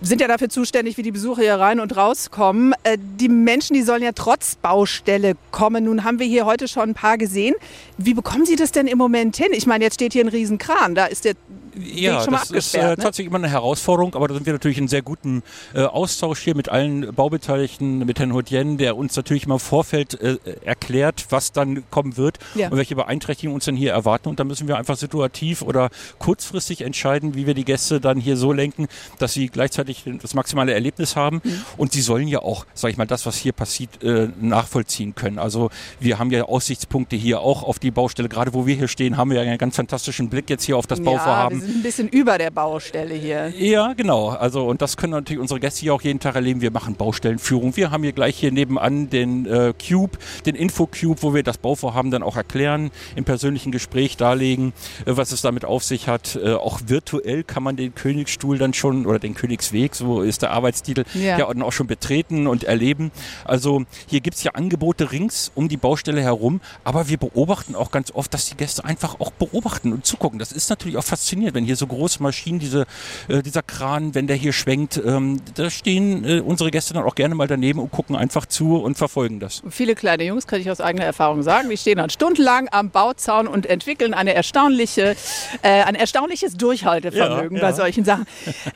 sind 0.00 0.20
ja 0.20 0.26
dafür 0.26 0.48
zuständig, 0.48 0.96
wie 0.96 1.02
die 1.02 1.12
Besucher 1.12 1.42
hier 1.42 1.54
rein 1.54 1.78
und 1.78 1.96
rauskommen. 1.96 2.74
Äh, 2.82 2.98
die 2.98 3.28
Menschen, 3.28 3.74
die 3.74 3.82
sollen 3.82 4.02
ja 4.02 4.10
trotz 4.12 4.56
Baustelle 4.56 5.34
kommen. 5.52 5.84
Nun 5.84 6.02
haben 6.02 6.18
wir 6.18 6.26
hier 6.26 6.44
heute 6.44 6.66
schon 6.66 6.90
ein 6.90 6.94
paar 6.94 7.18
gesehen. 7.18 7.54
Wie 7.98 8.14
bekommen 8.14 8.44
Sie 8.44 8.56
das 8.56 8.72
denn 8.72 8.88
im 8.88 8.98
Moment 8.98 9.36
hin? 9.36 9.52
Ich 9.52 9.66
meine, 9.66 9.84
jetzt 9.84 9.94
steht 9.94 10.12
hier 10.12 10.24
ein 10.24 10.28
Riesenkran. 10.28 10.96
Da 10.96 11.06
ist 11.06 11.24
der 11.24 11.34
ja, 11.74 12.26
das 12.26 12.50
ist 12.50 12.74
äh, 12.74 12.82
ne? 12.82 12.96
tatsächlich 12.96 13.28
immer 13.28 13.38
eine 13.38 13.48
Herausforderung, 13.48 14.14
aber 14.14 14.28
da 14.28 14.34
sind 14.34 14.44
wir 14.44 14.52
natürlich 14.52 14.78
in 14.78 14.88
sehr 14.88 15.02
guten 15.02 15.42
äh, 15.74 15.82
Austausch 15.82 16.40
hier 16.40 16.54
mit 16.54 16.68
allen 16.68 17.14
Baubeteiligten, 17.14 18.00
mit 18.00 18.18
Herrn 18.18 18.34
Hodien, 18.34 18.76
der 18.76 18.96
uns 18.96 19.16
natürlich 19.16 19.44
immer 19.44 19.54
im 19.54 19.60
Vorfeld 19.60 20.20
äh, 20.20 20.36
erklärt, 20.64 21.26
was 21.30 21.52
dann 21.52 21.84
kommen 21.90 22.16
wird 22.16 22.38
ja. 22.54 22.68
und 22.68 22.76
welche 22.76 22.94
Beeinträchtigungen 22.94 23.54
uns 23.54 23.64
dann 23.64 23.76
hier 23.76 23.92
erwarten. 23.92 24.28
Und 24.28 24.38
da 24.38 24.44
müssen 24.44 24.68
wir 24.68 24.76
einfach 24.76 24.96
situativ 24.96 25.62
oder 25.62 25.88
kurzfristig 26.18 26.82
entscheiden, 26.82 27.34
wie 27.34 27.46
wir 27.46 27.54
die 27.54 27.64
Gäste 27.64 28.00
dann 28.00 28.20
hier 28.20 28.36
so 28.36 28.52
lenken, 28.52 28.88
dass 29.18 29.32
sie 29.32 29.48
gleichzeitig 29.48 30.04
das 30.20 30.34
maximale 30.34 30.74
Erlebnis 30.74 31.16
haben. 31.16 31.40
Mhm. 31.42 31.62
Und 31.78 31.92
sie 31.92 32.02
sollen 32.02 32.28
ja 32.28 32.40
auch, 32.40 32.66
sage 32.74 32.92
ich 32.92 32.98
mal, 32.98 33.06
das, 33.06 33.24
was 33.24 33.36
hier 33.36 33.52
passiert, 33.52 34.02
äh, 34.02 34.28
nachvollziehen 34.40 35.14
können. 35.14 35.38
Also 35.38 35.70
wir 36.00 36.18
haben 36.18 36.30
ja 36.30 36.44
Aussichtspunkte 36.44 37.16
hier 37.16 37.40
auch 37.40 37.62
auf 37.62 37.78
die 37.78 37.90
Baustelle. 37.90 38.28
Gerade 38.28 38.52
wo 38.52 38.66
wir 38.66 38.74
hier 38.74 38.88
stehen, 38.88 39.16
haben 39.16 39.30
wir 39.30 39.42
ja 39.42 39.48
einen 39.48 39.58
ganz 39.58 39.76
fantastischen 39.76 40.28
Blick 40.28 40.50
jetzt 40.50 40.64
hier 40.64 40.76
auf 40.76 40.86
das 40.86 40.98
ja, 40.98 41.04
Bauvorhaben 41.04 41.61
sind 41.62 41.76
ein 41.76 41.82
bisschen 41.82 42.08
über 42.08 42.38
der 42.38 42.50
Baustelle 42.50 43.14
hier. 43.14 43.48
Ja, 43.56 43.92
genau. 43.94 44.28
Also 44.28 44.66
und 44.66 44.82
das 44.82 44.96
können 44.96 45.12
natürlich 45.12 45.40
unsere 45.40 45.60
Gäste 45.60 45.80
hier 45.80 45.94
auch 45.94 46.02
jeden 46.02 46.20
Tag 46.20 46.34
erleben. 46.34 46.60
Wir 46.60 46.70
machen 46.70 46.94
Baustellenführung. 46.96 47.76
Wir 47.76 47.90
haben 47.90 48.02
hier 48.02 48.12
gleich 48.12 48.36
hier 48.38 48.52
nebenan 48.52 49.10
den 49.10 49.46
äh, 49.46 49.72
Cube, 49.74 50.18
den 50.46 50.54
Infocube, 50.54 51.22
wo 51.22 51.34
wir 51.34 51.42
das 51.42 51.58
Bauvorhaben 51.58 52.10
dann 52.10 52.22
auch 52.22 52.36
erklären, 52.36 52.90
im 53.16 53.24
persönlichen 53.24 53.72
Gespräch 53.72 54.16
darlegen, 54.16 54.72
äh, 55.06 55.16
was 55.16 55.32
es 55.32 55.42
damit 55.42 55.64
auf 55.64 55.84
sich 55.84 56.08
hat. 56.08 56.36
Äh, 56.36 56.54
auch 56.54 56.80
virtuell 56.86 57.44
kann 57.44 57.62
man 57.62 57.76
den 57.76 57.94
Königsstuhl 57.94 58.58
dann 58.58 58.74
schon 58.74 59.06
oder 59.06 59.18
den 59.18 59.34
Königsweg, 59.34 59.94
so 59.94 60.22
ist 60.22 60.42
der 60.42 60.50
Arbeitstitel, 60.50 61.04
ja, 61.14 61.38
ja 61.38 61.46
auch 61.46 61.72
schon 61.72 61.86
betreten 61.86 62.46
und 62.46 62.64
erleben. 62.64 63.10
Also 63.44 63.84
hier 64.06 64.20
gibt 64.20 64.36
es 64.36 64.42
ja 64.42 64.52
Angebote 64.52 65.12
rings 65.12 65.52
um 65.54 65.68
die 65.68 65.76
Baustelle 65.76 66.22
herum, 66.22 66.60
aber 66.84 67.08
wir 67.08 67.16
beobachten 67.16 67.74
auch 67.74 67.90
ganz 67.90 68.10
oft, 68.12 68.32
dass 68.34 68.48
die 68.48 68.56
Gäste 68.56 68.84
einfach 68.84 69.20
auch 69.20 69.30
beobachten 69.32 69.92
und 69.92 70.06
zugucken. 70.06 70.38
Das 70.38 70.52
ist 70.52 70.70
natürlich 70.70 70.96
auch 70.96 71.04
faszinierend, 71.04 71.51
wenn 71.54 71.64
hier 71.64 71.76
so 71.76 71.86
große 71.86 72.22
Maschinen, 72.22 72.58
diese, 72.58 72.86
äh, 73.28 73.42
dieser 73.42 73.62
Kran, 73.62 74.14
wenn 74.14 74.26
der 74.26 74.36
hier 74.36 74.52
schwenkt, 74.52 75.00
ähm, 75.04 75.40
da 75.54 75.70
stehen 75.70 76.24
äh, 76.24 76.40
unsere 76.40 76.70
Gäste 76.70 76.94
dann 76.94 77.04
auch 77.04 77.14
gerne 77.14 77.34
mal 77.34 77.46
daneben 77.46 77.78
und 77.78 77.90
gucken 77.90 78.16
einfach 78.16 78.46
zu 78.46 78.76
und 78.76 78.96
verfolgen 78.96 79.40
das. 79.40 79.62
Viele 79.70 79.94
kleine 79.94 80.24
Jungs, 80.24 80.46
kann 80.46 80.60
ich 80.60 80.70
aus 80.70 80.80
eigener 80.80 81.04
Erfahrung 81.04 81.42
sagen, 81.42 81.68
die 81.70 81.76
stehen 81.76 81.98
dann 81.98 82.10
stundenlang 82.10 82.68
am 82.70 82.90
Bauzaun 82.90 83.46
und 83.46 83.66
entwickeln 83.66 84.14
eine 84.14 84.34
erstaunliche, 84.34 85.16
äh, 85.62 85.82
ein 85.82 85.94
erstaunliches 85.94 86.56
Durchhaltevermögen 86.56 87.56
ja, 87.56 87.62
ja. 87.62 87.68
bei 87.68 87.74
solchen 87.74 88.04
Sachen. 88.04 88.26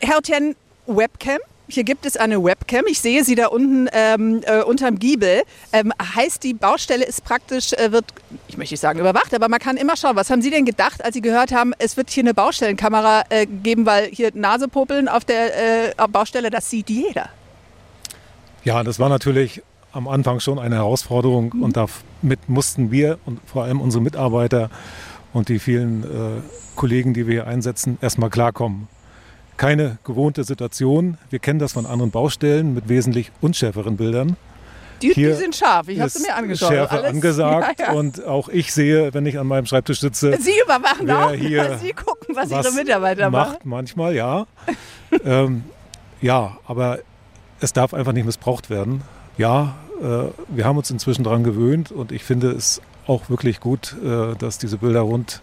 Herr 0.00 0.22
Tien, 0.22 0.56
Webcam? 0.86 1.38
Hier 1.68 1.82
gibt 1.82 2.06
es 2.06 2.16
eine 2.16 2.42
Webcam. 2.42 2.84
Ich 2.88 3.00
sehe 3.00 3.24
sie 3.24 3.34
da 3.34 3.48
unten 3.48 3.88
ähm, 3.92 4.40
äh, 4.46 4.62
unterm 4.62 4.98
Giebel. 5.00 5.42
Ähm, 5.72 5.92
heißt, 6.14 6.44
die 6.44 6.54
Baustelle 6.54 7.04
ist 7.04 7.24
praktisch, 7.24 7.72
äh, 7.72 7.90
wird, 7.90 8.04
ich 8.46 8.56
möchte 8.56 8.74
nicht 8.74 8.80
sagen 8.80 9.00
überwacht, 9.00 9.34
aber 9.34 9.48
man 9.48 9.58
kann 9.58 9.76
immer 9.76 9.96
schauen. 9.96 10.14
Was 10.14 10.30
haben 10.30 10.42
Sie 10.42 10.50
denn 10.50 10.64
gedacht, 10.64 11.04
als 11.04 11.14
Sie 11.14 11.20
gehört 11.20 11.52
haben, 11.52 11.72
es 11.78 11.96
wird 11.96 12.10
hier 12.10 12.22
eine 12.22 12.34
Baustellenkamera 12.34 13.24
äh, 13.30 13.46
geben, 13.46 13.84
weil 13.84 14.08
hier 14.10 14.30
Nasepopeln 14.32 15.08
auf 15.08 15.24
der 15.24 15.88
äh, 15.88 16.08
Baustelle, 16.08 16.50
das 16.50 16.70
sieht 16.70 16.88
jeder. 16.88 17.30
Ja, 18.62 18.84
das 18.84 19.00
war 19.00 19.08
natürlich 19.08 19.62
am 19.90 20.06
Anfang 20.06 20.38
schon 20.38 20.60
eine 20.60 20.76
Herausforderung 20.76 21.52
mhm. 21.52 21.62
und 21.64 21.76
damit 21.76 22.48
mussten 22.48 22.92
wir 22.92 23.18
und 23.26 23.40
vor 23.44 23.64
allem 23.64 23.80
unsere 23.80 24.02
Mitarbeiter 24.02 24.70
und 25.32 25.48
die 25.48 25.58
vielen 25.58 26.04
äh, 26.04 26.06
Kollegen, 26.76 27.12
die 27.12 27.26
wir 27.26 27.42
hier 27.42 27.46
einsetzen, 27.48 27.98
erstmal 28.00 28.30
klarkommen 28.30 28.88
keine 29.56 29.98
gewohnte 30.04 30.44
Situation. 30.44 31.18
Wir 31.30 31.38
kennen 31.38 31.58
das 31.58 31.72
von 31.72 31.86
anderen 31.86 32.10
Baustellen 32.10 32.74
mit 32.74 32.88
wesentlich 32.88 33.32
unschärferen 33.40 33.96
Bildern. 33.96 34.36
Die, 35.02 35.12
die 35.12 35.32
sind 35.32 35.54
scharf, 35.54 35.88
ich 35.88 36.00
habe 36.00 36.08
sie 36.08 36.22
mir 36.22 36.34
angeschaut. 36.34 36.70
Schärfe 36.70 36.96
Alles, 36.96 37.10
angesagt 37.10 37.78
ja, 37.80 37.86
ja. 37.86 37.92
und 37.92 38.24
auch 38.24 38.48
ich 38.48 38.72
sehe, 38.72 39.12
wenn 39.12 39.26
ich 39.26 39.38
an 39.38 39.46
meinem 39.46 39.66
Schreibtisch 39.66 40.00
sitze. 40.00 40.38
Sie 40.40 40.54
überwachen 40.64 41.10
auch, 41.10 41.32
hier 41.34 41.78
Sie 41.82 41.92
gucken, 41.92 42.34
was, 42.34 42.50
was 42.50 42.66
Ihre 42.66 42.74
Mitarbeiter 42.74 43.30
macht. 43.30 43.52
Macht 43.52 43.66
manchmal, 43.66 44.14
ja. 44.14 44.46
ähm, 45.24 45.64
ja, 46.22 46.56
aber 46.66 47.00
es 47.60 47.72
darf 47.72 47.92
einfach 47.92 48.12
nicht 48.12 48.24
missbraucht 48.24 48.70
werden. 48.70 49.02
Ja, 49.36 49.74
äh, 50.00 50.30
wir 50.48 50.64
haben 50.64 50.78
uns 50.78 50.90
inzwischen 50.90 51.24
daran 51.24 51.44
gewöhnt 51.44 51.92
und 51.92 52.10
ich 52.10 52.24
finde 52.24 52.50
es 52.52 52.80
auch 53.06 53.28
wirklich 53.28 53.60
gut, 53.60 53.94
äh, 54.02 54.34
dass 54.36 54.58
diese 54.58 54.78
Bilder 54.78 55.00
rund 55.00 55.42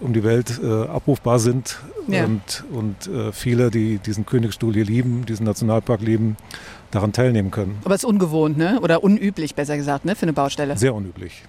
um 0.00 0.12
die 0.12 0.24
Welt 0.24 0.60
äh, 0.62 0.66
abrufbar 0.66 1.38
sind 1.38 1.78
ja. 2.08 2.24
und, 2.24 2.64
und 2.70 3.06
äh, 3.06 3.32
viele, 3.32 3.70
die 3.70 3.98
diesen 3.98 4.26
Königsstuhl 4.26 4.74
hier 4.74 4.84
lieben, 4.84 5.26
diesen 5.26 5.44
Nationalpark 5.46 6.00
lieben, 6.00 6.36
daran 6.90 7.12
teilnehmen 7.12 7.50
können. 7.50 7.78
Aber 7.84 7.94
es 7.94 8.02
ist 8.02 8.08
ungewohnt, 8.08 8.58
ne? 8.58 8.80
Oder 8.80 9.02
unüblich, 9.04 9.54
besser 9.54 9.76
gesagt, 9.76 10.04
ne? 10.04 10.16
Für 10.16 10.22
eine 10.22 10.32
Baustelle. 10.32 10.76
Sehr 10.76 10.94
unüblich. 10.94 11.44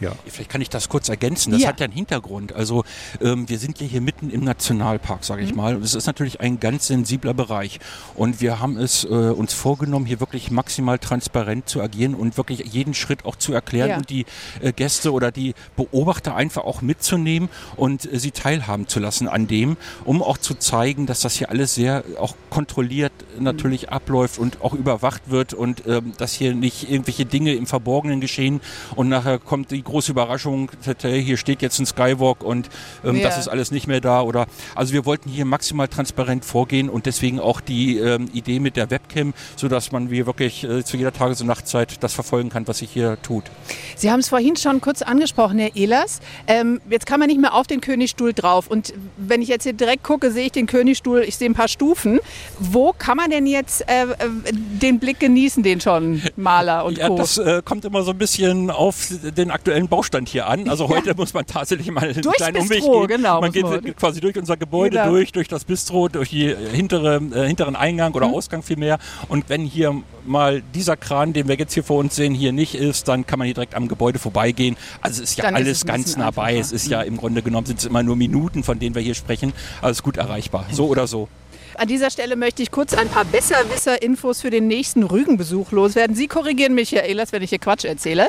Ja. 0.00 0.12
Vielleicht 0.26 0.50
kann 0.50 0.60
ich 0.60 0.70
das 0.70 0.88
kurz 0.88 1.08
ergänzen. 1.08 1.52
Das 1.52 1.62
ja. 1.62 1.68
hat 1.68 1.80
ja 1.80 1.84
einen 1.84 1.92
Hintergrund. 1.94 2.52
Also 2.52 2.84
ähm, 3.20 3.48
wir 3.48 3.58
sind 3.58 3.80
ja 3.80 3.86
hier 3.86 4.00
mitten 4.00 4.30
im 4.30 4.44
Nationalpark, 4.44 5.24
sage 5.24 5.42
ich 5.42 5.50
mhm. 5.50 5.56
mal. 5.56 5.76
Und 5.76 5.82
es 5.82 5.94
ist 5.94 6.06
natürlich 6.06 6.40
ein 6.40 6.60
ganz 6.60 6.86
sensibler 6.86 7.34
Bereich. 7.34 7.80
Und 8.14 8.40
wir 8.40 8.60
haben 8.60 8.76
es 8.76 9.04
äh, 9.04 9.08
uns 9.08 9.52
vorgenommen, 9.52 10.06
hier 10.06 10.20
wirklich 10.20 10.50
maximal 10.50 10.98
transparent 10.98 11.68
zu 11.68 11.80
agieren 11.80 12.14
und 12.14 12.36
wirklich 12.36 12.60
jeden 12.72 12.94
Schritt 12.94 13.24
auch 13.24 13.36
zu 13.36 13.52
erklären 13.52 13.90
ja. 13.90 13.96
und 13.96 14.10
die 14.10 14.26
äh, 14.60 14.72
Gäste 14.72 15.12
oder 15.12 15.32
die 15.32 15.54
Beobachter 15.76 16.36
einfach 16.36 16.64
auch 16.64 16.82
mitzunehmen 16.82 17.48
und 17.76 18.10
äh, 18.12 18.18
sie 18.18 18.30
teilhaben 18.30 18.88
zu 18.88 19.00
lassen 19.00 19.28
an 19.28 19.46
dem, 19.46 19.76
um 20.04 20.22
auch 20.22 20.38
zu 20.38 20.54
zeigen, 20.54 21.06
dass 21.06 21.20
das 21.20 21.34
hier 21.36 21.50
alles 21.50 21.74
sehr 21.74 22.04
auch 22.18 22.34
kontrolliert 22.50 23.12
natürlich 23.38 23.86
mhm. 23.86 23.94
abläuft 23.94 24.38
und 24.38 24.60
auch 24.60 24.74
überwacht 24.74 25.22
wird 25.30 25.54
und 25.54 25.86
ähm, 25.86 26.12
dass 26.18 26.32
hier 26.34 26.54
nicht 26.54 26.90
irgendwelche 26.90 27.24
Dinge 27.24 27.54
im 27.54 27.66
Verborgenen 27.66 28.20
geschehen 28.20 28.60
und 28.94 29.08
nachher 29.08 29.38
kommt 29.38 29.53
die 29.62 29.82
große 29.82 30.10
Überraschung, 30.12 30.70
hier 31.00 31.36
steht 31.36 31.62
jetzt 31.62 31.78
ein 31.78 31.86
Skywalk 31.86 32.42
und 32.42 32.68
ähm, 33.04 33.16
ja. 33.16 33.22
das 33.22 33.38
ist 33.38 33.48
alles 33.48 33.70
nicht 33.70 33.86
mehr 33.86 34.00
da 34.00 34.22
oder 34.22 34.46
also 34.74 34.92
wir 34.92 35.04
wollten 35.06 35.30
hier 35.30 35.44
maximal 35.44 35.88
transparent 35.88 36.44
vorgehen 36.44 36.88
und 36.88 37.06
deswegen 37.06 37.38
auch 37.38 37.60
die 37.60 37.98
ähm, 37.98 38.28
Idee 38.32 38.58
mit 38.58 38.76
der 38.76 38.90
Webcam, 38.90 39.34
so 39.56 39.68
dass 39.68 39.92
man 39.92 40.10
wie 40.10 40.26
wirklich 40.26 40.64
äh, 40.64 40.84
zu 40.84 40.96
jeder 40.96 41.12
Tages- 41.12 41.40
und 41.40 41.46
Nachtzeit 41.46 42.02
das 42.02 42.14
verfolgen 42.14 42.50
kann, 42.50 42.66
was 42.66 42.78
sich 42.78 42.90
hier 42.90 43.18
tut. 43.22 43.44
Sie 43.96 44.10
haben 44.10 44.20
es 44.20 44.28
vorhin 44.28 44.56
schon 44.56 44.80
kurz 44.80 45.02
angesprochen, 45.02 45.58
Herr 45.58 45.76
Ehlers. 45.76 46.20
Ähm, 46.46 46.80
jetzt 46.90 47.06
kann 47.06 47.20
man 47.20 47.28
nicht 47.28 47.40
mehr 47.40 47.54
auf 47.54 47.66
den 47.66 47.80
Königstuhl 47.80 48.32
drauf 48.32 48.68
und 48.68 48.92
wenn 49.16 49.42
ich 49.42 49.48
jetzt 49.48 49.62
hier 49.62 49.72
direkt 49.72 50.02
gucke, 50.02 50.30
sehe 50.30 50.46
ich 50.46 50.52
den 50.52 50.66
Königstuhl, 50.66 51.20
ich 51.20 51.36
sehe 51.36 51.48
ein 51.48 51.54
paar 51.54 51.68
Stufen. 51.68 52.20
Wo 52.58 52.92
kann 52.92 53.16
man 53.16 53.30
denn 53.30 53.46
jetzt 53.46 53.82
äh, 53.88 54.04
äh 54.04 54.52
den 54.52 54.98
Blick 54.98 55.20
genießen, 55.20 55.62
den 55.62 55.80
schon 55.80 56.22
Maler 56.36 56.84
und 56.84 56.98
ja, 56.98 57.08
Co. 57.08 57.16
Das 57.16 57.38
äh, 57.38 57.62
kommt 57.64 57.84
immer 57.84 58.02
so 58.02 58.10
ein 58.10 58.18
bisschen 58.18 58.70
auf 58.70 59.08
den 59.36 59.43
aktuellen 59.50 59.88
Baustand 59.88 60.28
hier 60.28 60.46
an. 60.46 60.68
Also 60.68 60.88
heute 60.88 61.08
ja. 61.08 61.14
muss 61.14 61.34
man 61.34 61.46
tatsächlich 61.46 61.90
mal 61.90 62.04
einen 62.04 62.22
Durchs 62.22 62.38
kleinen 62.38 62.68
Bistro, 62.68 62.92
Umweg 62.92 63.08
gehen. 63.08 63.16
Genau, 63.18 63.40
man 63.40 63.52
geht 63.52 63.62
man. 63.62 63.96
quasi 63.96 64.20
durch 64.20 64.36
unser 64.36 64.56
Gebäude 64.56 64.98
genau. 64.98 65.10
durch, 65.10 65.32
durch 65.32 65.48
das 65.48 65.64
Bistro, 65.64 66.08
durch 66.08 66.30
die 66.30 66.54
hintere, 66.54 67.16
äh, 67.16 67.46
hinteren 67.46 67.76
Eingang 67.76 68.14
oder 68.14 68.28
mhm. 68.28 68.34
Ausgang 68.34 68.62
vielmehr. 68.62 68.98
Und 69.28 69.48
wenn 69.48 69.62
hier 69.62 70.02
mal 70.24 70.62
dieser 70.74 70.96
Kran, 70.96 71.32
den 71.32 71.48
wir 71.48 71.56
jetzt 71.56 71.74
hier 71.74 71.84
vor 71.84 71.98
uns 71.98 72.16
sehen, 72.16 72.34
hier 72.34 72.52
nicht 72.52 72.74
ist, 72.74 73.08
dann 73.08 73.26
kann 73.26 73.38
man 73.38 73.46
hier 73.46 73.54
direkt 73.54 73.74
am 73.74 73.88
Gebäude 73.88 74.18
vorbeigehen. 74.18 74.76
Also 75.00 75.22
es 75.22 75.30
ist 75.30 75.38
ja 75.38 75.44
dann 75.44 75.56
alles 75.56 75.78
ist 75.78 75.86
ganz 75.86 76.16
nah 76.16 76.30
bei. 76.30 76.56
Es 76.56 76.72
ist 76.72 76.88
ja 76.88 77.00
mhm. 77.00 77.08
im 77.08 77.16
Grunde 77.16 77.42
genommen 77.42 77.66
sind 77.66 77.78
es 77.78 77.84
immer 77.84 78.02
nur 78.02 78.16
Minuten, 78.16 78.62
von 78.62 78.78
denen 78.78 78.94
wir 78.94 79.02
hier 79.02 79.14
sprechen. 79.14 79.52
Alles 79.82 80.02
gut 80.02 80.16
erreichbar. 80.16 80.66
So 80.70 80.86
oder 80.86 81.06
so. 81.06 81.28
An 81.76 81.88
dieser 81.88 82.10
Stelle 82.10 82.36
möchte 82.36 82.62
ich 82.62 82.70
kurz 82.70 82.94
ein 82.94 83.08
paar 83.08 83.24
Besserwisser-Infos 83.24 84.40
für 84.40 84.50
den 84.50 84.68
nächsten 84.68 85.02
Rügenbesuch 85.02 85.72
loswerden. 85.72 86.14
Sie 86.14 86.28
korrigieren 86.28 86.74
mich, 86.74 86.92
Herr 86.92 87.02
Ehlers, 87.02 87.32
wenn 87.32 87.42
ich 87.42 87.50
hier 87.50 87.58
Quatsch 87.58 87.84
erzähle. 87.84 88.28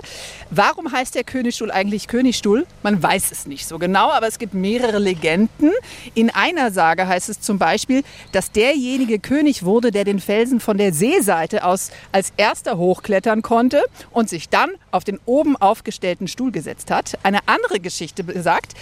Warum 0.50 0.92
heißt 0.92 1.14
der 1.14 1.24
Königstuhl 1.24 1.70
eigentlich 1.70 2.08
Königstuhl? 2.08 2.66
Man 2.82 3.02
weiß 3.02 3.32
es 3.32 3.46
nicht 3.46 3.68
so 3.68 3.78
genau, 3.78 4.10
aber 4.10 4.28
es 4.28 4.40
gibt 4.40 4.56
mehrere 4.56 4.98
Legenden. 4.98 5.72
In 6.16 6.32
einer 6.32 6.72
Sage 6.72 7.08
heißt 7.08 7.30
es 7.30 7.40
zum 7.40 7.60
Beispiel, 7.60 8.04
dass 8.32 8.52
derjenige 8.52 9.20
König 9.20 9.64
wurde, 9.64 9.92
der 9.92 10.06
den 10.06 10.20
Felsen 10.20 10.60
von 10.60 10.80
der 10.80 10.92
Seeseite 10.92 11.66
aus 11.66 11.92
als 12.12 12.34
erster 12.38 12.78
hochklettern 12.78 13.44
konnte 13.44 13.84
und 14.12 14.28
sich 14.28 14.50
dann 14.50 14.72
auf 14.90 15.04
den 15.04 15.20
oben 15.26 15.56
aufgestellten 15.56 16.28
Stuhl 16.28 16.52
gesetzt 16.52 16.90
hat. 16.90 17.20
Eine 17.22 17.48
andere 17.48 17.80
Geschichte 17.80 18.24
besagt, 18.24 18.74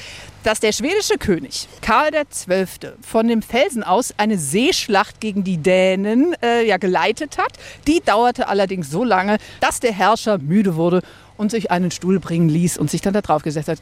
dass 0.43 0.59
der 0.59 0.71
schwedische 0.71 1.17
König 1.17 1.67
Karl 1.81 2.11
XII. 2.11 2.91
von 3.01 3.27
dem 3.27 3.41
Felsen 3.41 3.83
aus 3.83 4.13
eine 4.17 4.37
Seeschlacht 4.37 5.19
gegen 5.19 5.43
die 5.43 5.57
Dänen 5.57 6.35
äh, 6.41 6.65
ja, 6.67 6.77
geleitet 6.77 7.37
hat. 7.37 7.53
Die 7.87 8.01
dauerte 8.01 8.47
allerdings 8.47 8.89
so 8.89 9.03
lange, 9.03 9.37
dass 9.61 9.79
der 9.79 9.93
Herrscher 9.93 10.37
müde 10.37 10.75
wurde 10.75 11.01
und 11.37 11.51
sich 11.51 11.71
einen 11.71 11.91
Stuhl 11.91 12.19
bringen 12.19 12.49
ließ 12.49 12.77
und 12.77 12.91
sich 12.91 13.01
dann 13.01 13.13
da 13.13 13.21
drauf 13.21 13.43
gesetzt 13.43 13.69
hat. 13.69 13.79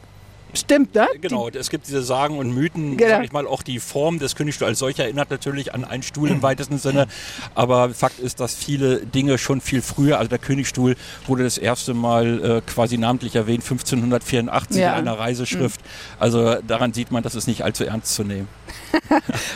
Stimmt, 0.54 0.94
ne? 0.94 1.06
Genau, 1.20 1.48
es 1.48 1.70
gibt 1.70 1.86
diese 1.86 2.02
Sagen 2.02 2.38
und 2.38 2.52
Mythen, 2.54 2.96
genau. 2.96 3.10
sag 3.10 3.24
ich 3.24 3.32
mal, 3.32 3.46
auch 3.46 3.62
die 3.62 3.80
Form 3.80 4.18
des 4.18 4.36
Königstuhls 4.36 4.68
als 4.68 4.78
solcher 4.78 5.04
erinnert 5.04 5.30
natürlich 5.30 5.74
an 5.74 5.84
einen 5.84 6.02
Stuhl 6.02 6.30
im 6.30 6.42
weitesten 6.42 6.78
Sinne. 6.78 7.06
Aber 7.54 7.90
Fakt 7.90 8.18
ist, 8.18 8.40
dass 8.40 8.54
viele 8.54 9.06
Dinge 9.06 9.38
schon 9.38 9.60
viel 9.60 9.82
früher, 9.82 10.18
also 10.18 10.28
der 10.28 10.38
Königstuhl 10.38 10.96
wurde 11.26 11.44
das 11.44 11.58
erste 11.58 11.94
Mal 11.94 12.44
äh, 12.44 12.60
quasi 12.70 12.98
namentlich 12.98 13.34
erwähnt, 13.34 13.62
1584 13.62 14.76
ja. 14.76 14.92
in 14.92 15.08
einer 15.08 15.18
Reiseschrift. 15.18 15.80
Mhm. 15.80 15.86
Also 16.18 16.56
daran 16.66 16.92
sieht 16.92 17.10
man, 17.10 17.22
das 17.22 17.34
ist 17.34 17.46
nicht 17.46 17.62
allzu 17.62 17.84
ernst 17.84 18.14
zu 18.14 18.24
nehmen. 18.24 18.48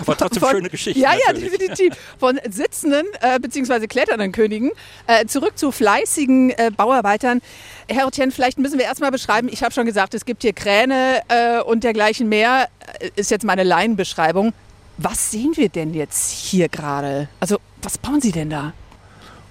Aber 0.01 0.17
trotzdem 0.17 0.41
Von, 0.41 0.51
schöne 0.51 0.71
Geschichte. 0.71 1.01
Ja, 1.01 1.11
natürlich. 1.11 1.53
ja, 1.53 1.59
definitiv. 1.59 1.95
Von 2.19 2.41
sitzenden 2.49 3.07
äh, 3.21 3.39
bzw. 3.39 3.87
kletternden 3.87 4.33
Königen 4.33 4.71
äh, 5.07 5.27
zurück 5.27 5.59
zu 5.59 5.73
fleißigen 5.73 6.51
äh, 6.51 6.71
Bauarbeitern. 6.77 7.41
Herr 7.89 8.07
Otien, 8.07 8.33
vielleicht 8.33 8.59
müssen 8.59 8.79
wir 8.79 8.85
erstmal 8.87 9.11
beschreiben, 9.11 9.49
ich 9.51 9.63
habe 9.63 9.73
schon 9.73 9.87
gesagt, 9.87 10.15
es 10.15 10.25
gibt 10.25 10.43
hier 10.43 10.53
Kräne 10.53 11.21
äh, 11.29 11.61
und 11.61 11.85
dergleichen 11.85 12.29
mehr, 12.29 12.69
äh, 13.01 13.11
ist 13.17 13.31
jetzt 13.31 13.45
meine 13.45 13.63
Laienbeschreibung. 13.63 14.53
Was 14.99 15.31
sehen 15.31 15.53
wir 15.57 15.69
denn 15.69 15.95
jetzt 15.95 16.31
hier 16.31 16.69
gerade? 16.69 17.29
Also, 17.39 17.59
was 17.83 17.99
bauen 17.99 18.21
Sie 18.21 18.33
denn 18.33 18.51
da? 18.51 18.73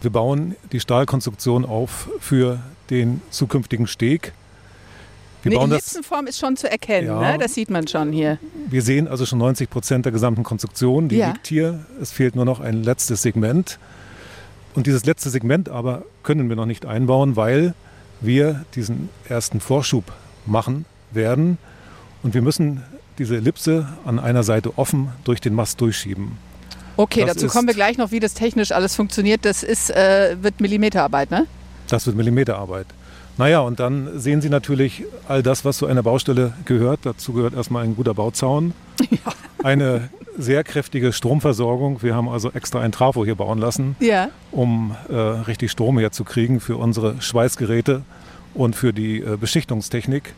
Wir 0.02 0.12
bauen 0.12 0.56
die 0.72 0.80
Stahlkonstruktion 0.80 1.66
auf 1.66 2.10
für 2.20 2.60
den 2.90 3.22
zukünftigen 3.30 3.88
Steg. 3.88 4.34
Wir 5.46 5.62
Eine 5.62 5.74
Ellipsenform 5.76 6.26
ist 6.26 6.40
schon 6.40 6.58
zu 6.58 6.70
erkennen, 6.70 7.08
ja, 7.08 7.34
ne? 7.34 7.38
das 7.38 7.54
sieht 7.54 7.70
man 7.70 7.88
schon 7.88 8.12
hier. 8.12 8.40
Wir 8.68 8.82
sehen 8.82 9.08
also 9.08 9.28
schon 9.28 9.38
90 9.38 9.70
Prozent 9.70 10.06
der 10.06 10.12
gesamten 10.12 10.42
Konstruktion, 10.42 11.08
die 11.08 11.18
ja. 11.18 11.28
liegt 11.28 11.46
hier. 11.46 11.86
Es 12.02 12.12
fehlt 12.12 12.36
nur 12.36 12.46
noch 12.46 12.60
ein 12.60 12.82
letztes 12.82 13.22
Segment. 13.22 13.78
Und 14.74 14.88
dieses 14.88 15.06
letzte 15.06 15.30
Segment 15.30 15.70
aber 15.70 16.02
können 16.24 16.50
wir 16.50 16.56
noch 16.56 16.66
nicht 16.66 16.88
einbauen, 16.88 17.36
weil 17.36 17.76
wir 18.22 18.66
diesen 18.74 19.10
ersten 19.30 19.60
Vorschub 19.60 20.06
machen 20.48 20.86
werden. 21.12 21.60
Und 22.24 22.34
wir 22.34 22.42
müssen 22.42 22.82
diese 23.20 23.38
Ellipse 23.38 23.88
an 24.04 24.18
einer 24.18 24.42
Seite 24.42 24.80
offen 24.80 25.10
durch 25.26 25.42
den 25.42 25.54
Mast 25.54 25.80
durchschieben. 25.80 26.40
Okay, 26.98 27.24
das 27.24 27.36
dazu 27.36 27.48
kommen 27.50 27.68
wir 27.68 27.76
gleich 27.76 28.00
noch, 28.00 28.10
wie 28.10 28.20
das 28.20 28.34
technisch 28.34 28.72
alles 28.72 28.96
funktioniert. 28.96 29.46
Das 29.46 29.62
ist, 29.62 29.92
äh, 29.92 30.38
wird 30.42 30.60
Millimeterarbeit, 30.60 31.30
ne? 31.30 31.46
Das 31.88 32.08
wird 32.08 32.16
Millimeterarbeit. 32.16 32.88
Naja, 33.38 33.60
und 33.60 33.80
dann 33.80 34.20
sehen 34.20 34.42
Sie 34.42 34.50
natürlich 34.50 35.04
all 35.28 35.44
das, 35.44 35.66
was 35.66 35.78
zu 35.78 35.88
einer 35.88 36.04
Baustelle 36.04 36.54
gehört. 36.66 37.02
Dazu 37.04 37.34
gehört 37.34 37.54
erstmal 37.54 37.84
ein 37.84 37.96
guter 37.96 38.14
Bauzaun, 38.14 38.74
ja. 39.10 39.34
eine 39.64 40.10
sehr 40.38 40.64
kräftige 40.64 41.12
Stromversorgung. 41.12 42.02
Wir 42.02 42.16
haben 42.16 42.30
also 42.30 42.52
extra 42.52 42.80
ein 42.80 42.92
Trafo 42.92 43.26
hier 43.26 43.36
bauen 43.36 43.60
lassen, 43.60 43.96
ja. 44.00 44.30
um 44.52 44.96
äh, 45.10 45.14
richtig 45.16 45.72
Strom 45.72 45.98
herzukriegen 46.00 46.60
für 46.60 46.78
unsere 46.78 47.22
Schweißgeräte 47.22 48.04
und 48.54 48.76
für 48.76 48.94
die 48.94 49.20
äh, 49.20 49.38
Beschichtungstechnik. 49.38 50.34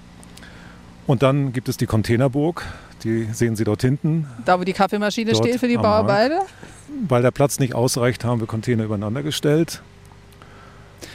Und 1.06 1.24
dann 1.24 1.54
gibt 1.54 1.70
es 1.70 1.78
die 1.78 1.86
Containerburg, 1.86 2.66
die 3.04 3.26
sehen 3.32 3.56
Sie 3.56 3.64
dort 3.64 3.82
hinten. 3.82 4.28
Da, 4.46 4.60
wo 4.60 4.64
die 4.64 4.74
Kaffeemaschine 4.74 5.36
steht 5.36 5.60
für 5.60 5.68
die 5.68 5.78
Bauarbeiter? 5.78 6.42
Weil 7.08 7.22
der 7.22 7.32
Platz 7.32 7.60
nicht 7.60 7.76
ausreicht, 7.76 8.26
haben 8.26 8.40
wir 8.40 8.48
Container 8.48 8.84
übereinander 8.84 9.24
gestellt. 9.24 9.82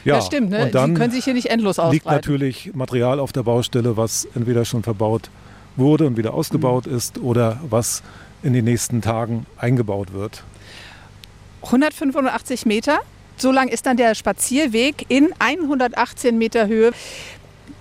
Ja, 0.05 0.17
das 0.17 0.27
stimmt. 0.27 0.51
Ne? 0.51 0.65
Und 0.65 0.75
dann 0.75 0.91
Sie 0.91 1.01
können 1.01 1.13
sich 1.13 1.25
hier 1.25 1.35
nicht 1.35 1.51
endlos 1.51 1.79
ausbreiten. 1.79 1.95
liegt 1.95 2.07
natürlich 2.07 2.75
Material 2.75 3.21
auf 3.21 3.33
der 3.33 3.43
Baustelle, 3.43 3.97
was 3.97 4.27
entweder 4.35 4.65
schon 4.65 4.83
verbaut 4.83 5.31
wurde 5.77 6.07
und 6.07 6.17
wieder 6.17 6.35
ausgebaut 6.35 6.87
mhm. 6.87 6.97
ist 6.97 7.19
oder 7.19 7.61
was 7.69 8.03
in 8.43 8.53
den 8.53 8.65
nächsten 8.65 9.01
Tagen 9.01 9.47
eingebaut 9.57 10.13
wird. 10.13 10.43
185 11.65 12.67
Meter, 12.67 12.99
so 13.37 13.53
lang 13.53 13.69
ist 13.69 13.87
dann 13.87 13.97
der 13.97 14.15
Spazierweg 14.15 15.07
in 15.09 15.33
118 15.39 16.37
Meter 16.37 16.67
Höhe. 16.67 16.93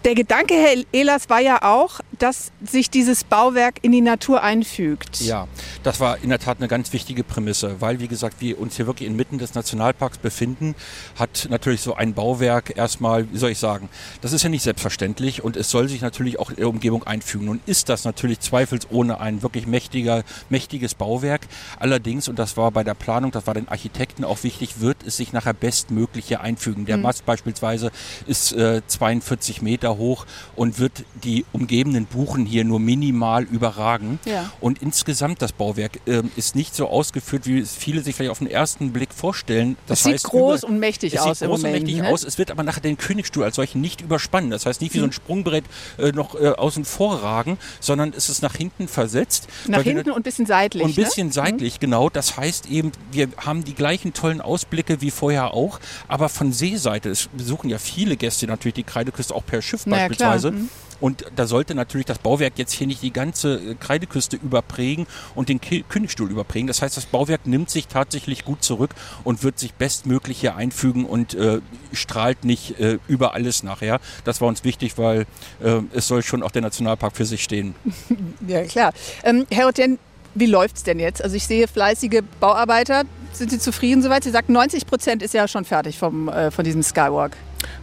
Der 0.03 0.15
Gedanke, 0.15 0.55
Herr 0.55 0.84
Ehlers, 0.91 1.29
war 1.29 1.41
ja 1.41 1.62
auch, 1.62 2.00
dass 2.17 2.51
sich 2.65 2.89
dieses 2.89 3.24
Bauwerk 3.24 3.75
in 3.84 3.91
die 3.91 4.01
Natur 4.01 4.41
einfügt. 4.41 5.22
Ja, 5.22 5.48
das 5.84 6.00
war 6.00 6.17
in 6.24 6.29
der 6.29 6.39
Tat 6.39 6.58
eine 6.58 6.67
ganz 6.67 6.91
wichtige 6.91 7.24
Prämisse, 7.24 7.81
weil, 7.81 8.00
wie 8.00 8.08
gesagt, 8.08 8.38
wir 8.39 8.60
uns 8.60 8.77
hier 8.77 8.88
wirklich 8.88 9.08
inmitten 9.08 9.38
des 9.38 9.53
Nationalparks 9.53 10.17
befinden, 10.17 10.74
hat 11.20 11.48
natürlich 11.51 11.81
so 11.81 11.93
ein 11.93 12.15
Bauwerk 12.15 12.75
erstmal, 12.75 13.31
wie 13.31 13.38
soll 13.38 13.51
ich 13.51 13.60
sagen, 13.60 13.89
das 14.22 14.34
ist 14.34 14.41
ja 14.41 14.50
nicht 14.50 14.63
selbstverständlich 14.63 15.43
und 15.43 15.55
es 15.55 15.70
soll 15.70 15.88
sich 15.88 16.01
natürlich 16.01 16.39
auch 16.39 16.50
in 16.50 16.55
der 16.55 16.70
Umgebung 16.70 17.03
einfügen. 17.03 17.46
Nun 17.46 17.62
ist 17.67 17.88
das 17.88 18.03
natürlich 18.03 18.39
zweifelsohne 18.39 19.20
ein 19.20 19.43
wirklich 19.43 19.67
mächtiger, 19.67 20.24
mächtiges 20.50 20.96
Bauwerk. 20.96 21.41
Allerdings, 21.79 22.27
und 22.27 22.39
das 22.39 22.58
war 22.58 22.72
bei 22.72 22.84
der 22.84 22.96
Planung, 22.96 23.29
das 23.29 23.46
war 23.46 23.53
den 23.53 23.67
Architekten 23.67 24.24
auch 24.24 24.43
wichtig, 24.43 24.79
wird 24.79 24.98
es 25.05 25.17
sich 25.17 25.31
nachher 25.31 25.53
bestmöglich 25.53 26.27
hier 26.27 26.41
einfügen. 26.41 26.88
Der 26.88 26.98
mhm. 26.98 27.03
Mast 27.03 27.24
beispielsweise 27.27 27.91
ist 28.25 28.53
äh, 28.53 28.81
42 28.88 29.62
Meter 29.62 29.90
Meter 29.91 29.98
hoch 29.98 30.25
und 30.55 30.79
wird 30.79 31.03
die 31.24 31.45
umgebenden 31.53 32.05
Buchen 32.05 32.45
hier 32.45 32.63
nur 32.63 32.79
minimal 32.79 33.43
überragen. 33.43 34.19
Ja. 34.25 34.51
Und 34.60 34.81
insgesamt 34.81 35.41
das 35.41 35.51
Bauwerk 35.51 36.00
äh, 36.05 36.24
ist 36.36 36.55
nicht 36.55 36.75
so 36.75 36.88
ausgeführt, 36.88 37.45
wie 37.45 37.60
es 37.60 37.75
viele 37.75 38.01
sich 38.01 38.15
vielleicht 38.15 38.31
auf 38.31 38.39
den 38.39 38.48
ersten 38.48 38.91
Blick 38.91 39.13
vorstellen. 39.13 39.77
Das 39.88 40.00
Es 40.00 40.03
sieht 40.05 40.13
heißt, 40.15 40.24
groß 40.25 40.63
über- 40.63 40.71
und 40.71 40.79
mächtig 40.79 41.13
es 41.13 41.19
aus 41.21 41.39
Sieht 41.39 41.45
im 41.45 41.50
groß 41.50 41.63
und 41.63 41.69
Moment, 41.69 41.86
mächtig 41.86 42.01
ne? 42.01 42.10
aus. 42.10 42.24
Es 42.24 42.38
wird 42.38 42.51
aber 42.51 42.63
nachher 42.63 42.81
den 42.81 42.98
Königstuhl 42.98 43.43
als 43.43 43.55
solchen 43.55 43.81
nicht 43.81 44.01
überspannen. 44.01 44.51
Das 44.51 44.65
heißt 44.65 44.81
nicht 44.81 44.93
wie 44.93 45.00
so 45.00 45.05
Mhm. 45.05 45.10
ein 45.10 45.13
Sprungbrett 45.13 45.65
äh, 45.98 46.12
noch 46.12 46.36
äh, 46.39 46.50
außen 46.50 46.86
vor 46.86 47.21
ragen, 47.24 47.57
sondern 47.79 48.13
es 48.15 48.29
ist 48.29 48.41
nach 48.41 48.55
hinten 48.55 48.88
versetzt. 48.88 49.48
Nach 49.67 49.79
weil 49.79 49.86
wir 49.86 49.93
hinten 49.93 50.12
und 50.12 50.17
ein 50.17 50.24
bisschen 50.24 50.45
seitlich. 50.45 50.83
und 50.83 50.91
ein 50.91 50.95
bisschen 50.95 51.27
ne? 51.27 51.33
seitlich, 51.33 51.79
genau. 51.79 52.10
Das 52.10 52.38
heißt 52.38 52.67
eben, 52.69 52.91
wir 53.12 53.29
haben 53.38 53.63
die 53.63 53.74
gleichen 53.74 54.13
tollen 54.13 54.41
Ausblicke 54.41 55.01
wie 55.01 55.12
vorher 55.12 55.53
auch, 55.53 55.79
aber 56.07 56.29
von 56.29 56.51
Seeseite. 56.53 57.10
Es 57.10 57.27
besuchen 57.36 57.69
ja 57.69 57.77
viele 57.77 58.15
Gäste 58.15 58.48
natürlich 58.48 58.75
die 58.75 58.83
Kreideküste 58.83 59.33
auch 59.36 59.45
per 59.45 59.62
Schiff 59.62 59.81
Na 59.86 59.98
ja, 59.98 60.10
klar. 60.10 60.32
beispielsweise. 60.32 60.52
Mhm. 60.52 60.70
Und 61.02 61.26
da 61.36 61.48
sollte 61.48 61.74
natürlich 61.74 62.06
das 62.06 62.20
Bauwerk 62.20 62.54
jetzt 62.58 62.72
hier 62.72 62.88
nicht 62.88 63.02
die 63.02 63.12
ganze 63.12 63.56
äh, 63.56 63.76
Kreideküste 63.76 64.38
überprägen 64.38 65.08
und 65.36 65.50
den 65.50 65.60
Königstuhl 65.60 66.30
überprägen. 66.30 66.68
Das 66.68 66.82
heißt, 66.82 66.96
das 66.96 67.08
Bauwerk 67.08 67.48
nimmt 67.48 67.70
sich 67.70 67.88
tatsächlich 67.88 68.46
gut 68.46 68.64
zurück 68.64 68.92
und 69.24 69.44
wird 69.44 69.58
sich 69.58 69.74
bestmöglich 69.74 70.40
hier 70.40 70.56
einfügen 70.56 71.06
und 71.06 71.34
äh, 71.34 71.60
strahlt 71.92 72.46
nicht 72.46 72.80
äh, 72.80 73.00
über 73.08 73.34
alles 73.34 73.64
nachher. 73.64 74.00
Das 74.24 74.40
war 74.40 74.48
uns 74.48 74.64
wichtig, 74.64 74.98
weil 74.98 75.26
äh, 75.62 75.82
es 75.92 76.08
soll 76.08 76.22
schon 76.22 76.44
auch 76.44 76.52
der 76.52 76.62
Nationalpark 76.62 77.18
für 77.18 77.26
sich 77.26 77.44
stehen. 77.44 77.76
Ja, 78.48 78.64
klar. 78.64 78.94
Ähm, 79.24 79.46
Herr 79.50 79.66
Rotten, 79.66 79.98
wie 80.36 80.46
läuft 80.46 80.78
es 80.78 80.84
denn 80.84 81.00
jetzt? 81.00 81.24
Also 81.24 81.36
ich 81.36 81.46
sehe 81.46 81.68
fleißige 81.68 82.22
Bauarbeiter. 82.40 83.04
Sind 83.34 83.52
Sie 83.52 83.60
zufrieden 83.60 84.02
soweit? 84.02 84.24
Sie 84.24 84.30
sagten, 84.30 84.54
90 84.54 84.86
Prozent 84.86 85.22
ist 85.24 85.34
ja 85.34 85.48
schon 85.48 85.66
fertig 85.66 85.98
vom, 85.98 86.28
äh, 86.30 86.52
von 86.52 86.66
diesem 86.66 86.84
Skywalk. 86.84 87.38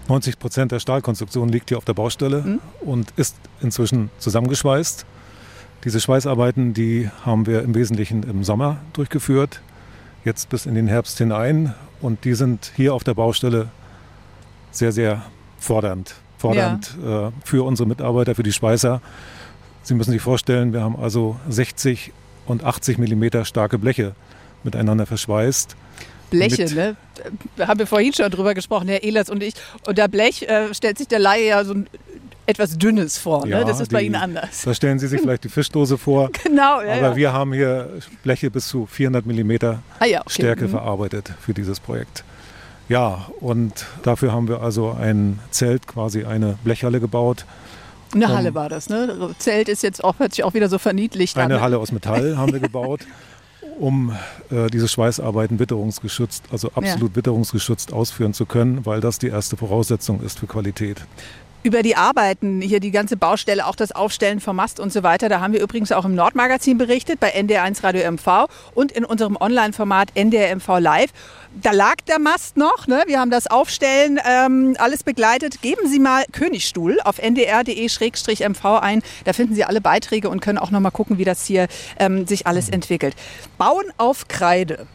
90 0.09 0.39
Prozent 0.39 0.73
der 0.73 0.81
Stahlkonstruktion 0.81 1.49
liegt 1.49 1.69
hier 1.69 1.79
auf 1.79 1.85
der 1.85 1.95
Baustelle 1.95 2.43
Mhm. 2.43 2.61
und 2.81 3.11
ist 3.17 3.37
inzwischen 3.61 4.11
zusammengeschweißt. 4.19 5.05
Diese 5.85 6.01
Schweißarbeiten, 6.01 6.75
die 6.75 7.09
haben 7.25 7.47
wir 7.47 7.63
im 7.63 7.75
Wesentlichen 7.75 8.23
im 8.25 8.43
Sommer 8.45 8.79
durchgeführt, 8.95 9.61
jetzt 10.25 10.49
bis 10.49 10.67
in 10.67 10.75
den 10.75 10.89
Herbst 10.89 11.19
hinein. 11.19 11.75
Und 12.01 12.25
die 12.25 12.35
sind 12.35 12.73
hier 12.77 12.95
auf 12.95 13.05
der 13.05 13.15
Baustelle 13.15 13.69
sehr, 14.71 14.93
sehr 14.93 15.23
fordernd. 15.59 16.15
Fordernd 16.39 16.97
äh, 17.05 17.31
für 17.45 17.65
unsere 17.65 17.89
Mitarbeiter, 17.89 18.35
für 18.35 18.43
die 18.45 18.53
Schweißer. 18.53 19.01
Sie 19.83 19.95
müssen 19.95 20.11
sich 20.13 20.23
vorstellen, 20.23 20.73
wir 20.73 20.83
haben 20.83 20.97
also 20.97 21.37
60 21.49 22.13
und 22.47 22.63
80 22.65 22.99
Millimeter 22.99 23.45
starke 23.45 23.79
Bleche 23.79 24.15
miteinander 24.65 25.07
verschweißt. 25.07 25.77
Bleche, 26.31 26.63
Mit- 26.65 26.75
ne? 26.75 26.97
Da 27.57 27.69
haben 27.69 27.79
wir 27.79 27.87
vorhin 27.87 28.13
schon 28.13 28.31
drüber 28.31 28.55
gesprochen, 28.55 28.89
Herr 28.89 29.03
Ehlers 29.03 29.29
und 29.31 29.43
ich. 29.43 29.55
Und 29.87 29.99
der 29.99 30.09
Blech 30.09 30.43
äh, 30.43 30.73
stellt 30.75 30.99
sich 30.99 31.09
der 31.09 31.19
Laie 31.19 31.49
ja 31.49 31.65
so 31.65 31.75
ein 31.75 31.89
etwas 32.47 32.79
dünnes 32.79 33.19
vor. 33.19 33.45
Ne? 33.45 33.51
Ja, 33.53 33.65
Das 33.65 33.79
ist 33.81 33.93
bei 33.93 34.01
die- 34.01 34.07
Ihnen 34.07 34.15
anders. 34.15 34.63
Da 34.65 34.73
stellen 34.73 34.99
Sie 34.99 35.07
sich 35.09 35.21
vielleicht 35.21 35.45
die 35.45 35.49
Fischdose 35.51 35.99
vor. 35.99 36.31
Genau, 36.45 36.81
ja. 36.81 36.95
Aber 36.95 37.09
ja. 37.11 37.17
wir 37.17 37.33
haben 37.33 37.53
hier 37.53 37.91
Bleche 38.23 38.51
bis 38.51 38.69
zu 38.69 38.87
400 38.87 39.27
Millimeter 39.27 39.83
Ah 39.99 40.07
ja, 40.07 40.21
okay. 40.23 40.31
Stärke 40.33 40.65
Mhm. 40.65 40.71
verarbeitet 40.71 41.31
für 41.41 41.53
dieses 41.53 41.79
Projekt. 41.81 42.25
Ja, 42.89 43.27
und 43.41 43.85
dafür 44.03 44.33
haben 44.33 44.49
wir 44.49 44.63
also 44.63 44.97
ein 44.99 45.41
Zelt, 45.51 45.87
quasi 45.87 46.25
eine 46.25 46.57
Blechhalle 46.65 47.01
gebaut. 47.01 47.45
Eine 48.15 48.25
um- 48.27 48.33
Halle 48.33 48.55
war 48.55 48.71
das, 48.71 48.89
ne? 48.89 49.35
Zelt 49.39 49.69
ist 49.69 49.83
jetzt 49.83 50.03
auch, 50.03 50.19
hört 50.19 50.33
sich 50.35 50.43
auch 50.43 50.55
wieder 50.55 50.71
so 50.71 50.79
verniedlicht 50.79 51.37
an. 51.37 51.43
Eine 51.45 51.55
ne? 51.57 51.61
Halle 51.61 51.79
aus 51.79 51.93
Metall 51.93 52.39
haben 52.39 52.51
wir 52.55 52.61
gebaut, 52.69 53.01
um 53.79 54.13
äh, 54.51 54.69
diese 54.69 54.89
Schweißarbeiten 54.89 55.59
witterungsgeschützt, 55.59 56.45
also 56.51 56.71
absolut 56.75 57.17
witterungsgeschützt 57.17 57.93
ausführen 57.93 58.35
zu 58.35 58.47
können, 58.47 58.85
weil 58.87 59.01
das 59.01 59.19
die 59.19 59.29
erste 59.29 59.57
Voraussetzung 59.57 60.21
ist 60.23 60.39
für 60.39 60.47
Qualität. 60.47 61.07
Über 61.69 61.83
die 61.83 61.97
Arbeiten, 61.97 62.63
hier 62.63 62.81
die 62.81 62.91
ganze 62.91 63.19
Baustelle, 63.19 63.67
auch 63.67 63.77
das 63.77 63.93
Aufstellen 63.93 64.41
vom 64.41 64.57
Mast 64.57 64.81
und 64.81 64.91
so 64.91 65.03
weiter, 65.03 65.29
da 65.29 65.41
haben 65.41 65.53
wir 65.53 65.61
übrigens 65.61 65.93
auch 65.93 66.07
im 66.07 66.15
Nordmagazin 66.15 66.79
berichtet, 66.79 67.21
bei 67.21 67.35
NDR1 67.35 67.85
Radio 67.85 68.11
MV 68.11 68.47
und 68.75 68.91
in 68.91 69.05
unserem 69.05 69.37
Online-Format 69.39 70.13
NDR 70.15 70.57
MV 70.57 70.79
Live. 70.79 71.11
Da 71.63 71.73
lag 71.73 71.97
der 72.09 72.19
Mast 72.21 72.57
noch, 72.57 72.87
ne? 72.87 73.03
wir 73.07 73.21
haben 73.21 73.31
das 73.31 73.49
Aufstellen 73.49 74.19
ähm, 74.25 74.77
alles 74.79 75.03
begleitet. 75.03 75.61
Geben 75.61 75.87
Sie 75.87 75.99
mal 75.99 76.25
Königstuhl 76.33 77.01
auf 77.05 77.19
ndr.de-mv 77.19 78.65
ein, 78.81 79.03
da 79.27 79.35
finden 79.35 79.55
Sie 79.55 79.65
alle 79.65 79.83
Beiträge 79.83 80.31
und 80.31 80.41
können 80.41 80.57
auch 80.57 80.71
noch 80.71 80.81
mal 80.81 80.91
gucken, 80.91 81.19
wie 81.19 81.25
das 81.27 81.45
hier 81.45 81.69
ähm, 81.99 82.27
sich 82.27 82.47
alles 82.47 82.71
entwickelt. 82.71 83.15
Bauen 83.59 83.85
auf 83.99 84.27
Kreide, 84.29 84.87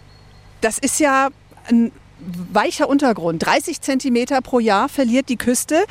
das 0.61 0.79
ist 0.79 0.99
ja 0.99 1.29
ein 1.69 1.91
weicher 2.51 2.89
Untergrund. 2.89 3.45
30 3.45 3.81
Zentimeter 3.81 4.41
pro 4.41 4.59
Jahr 4.59 4.89
verliert 4.89 5.29
die 5.29 5.37
Küste. 5.37 5.83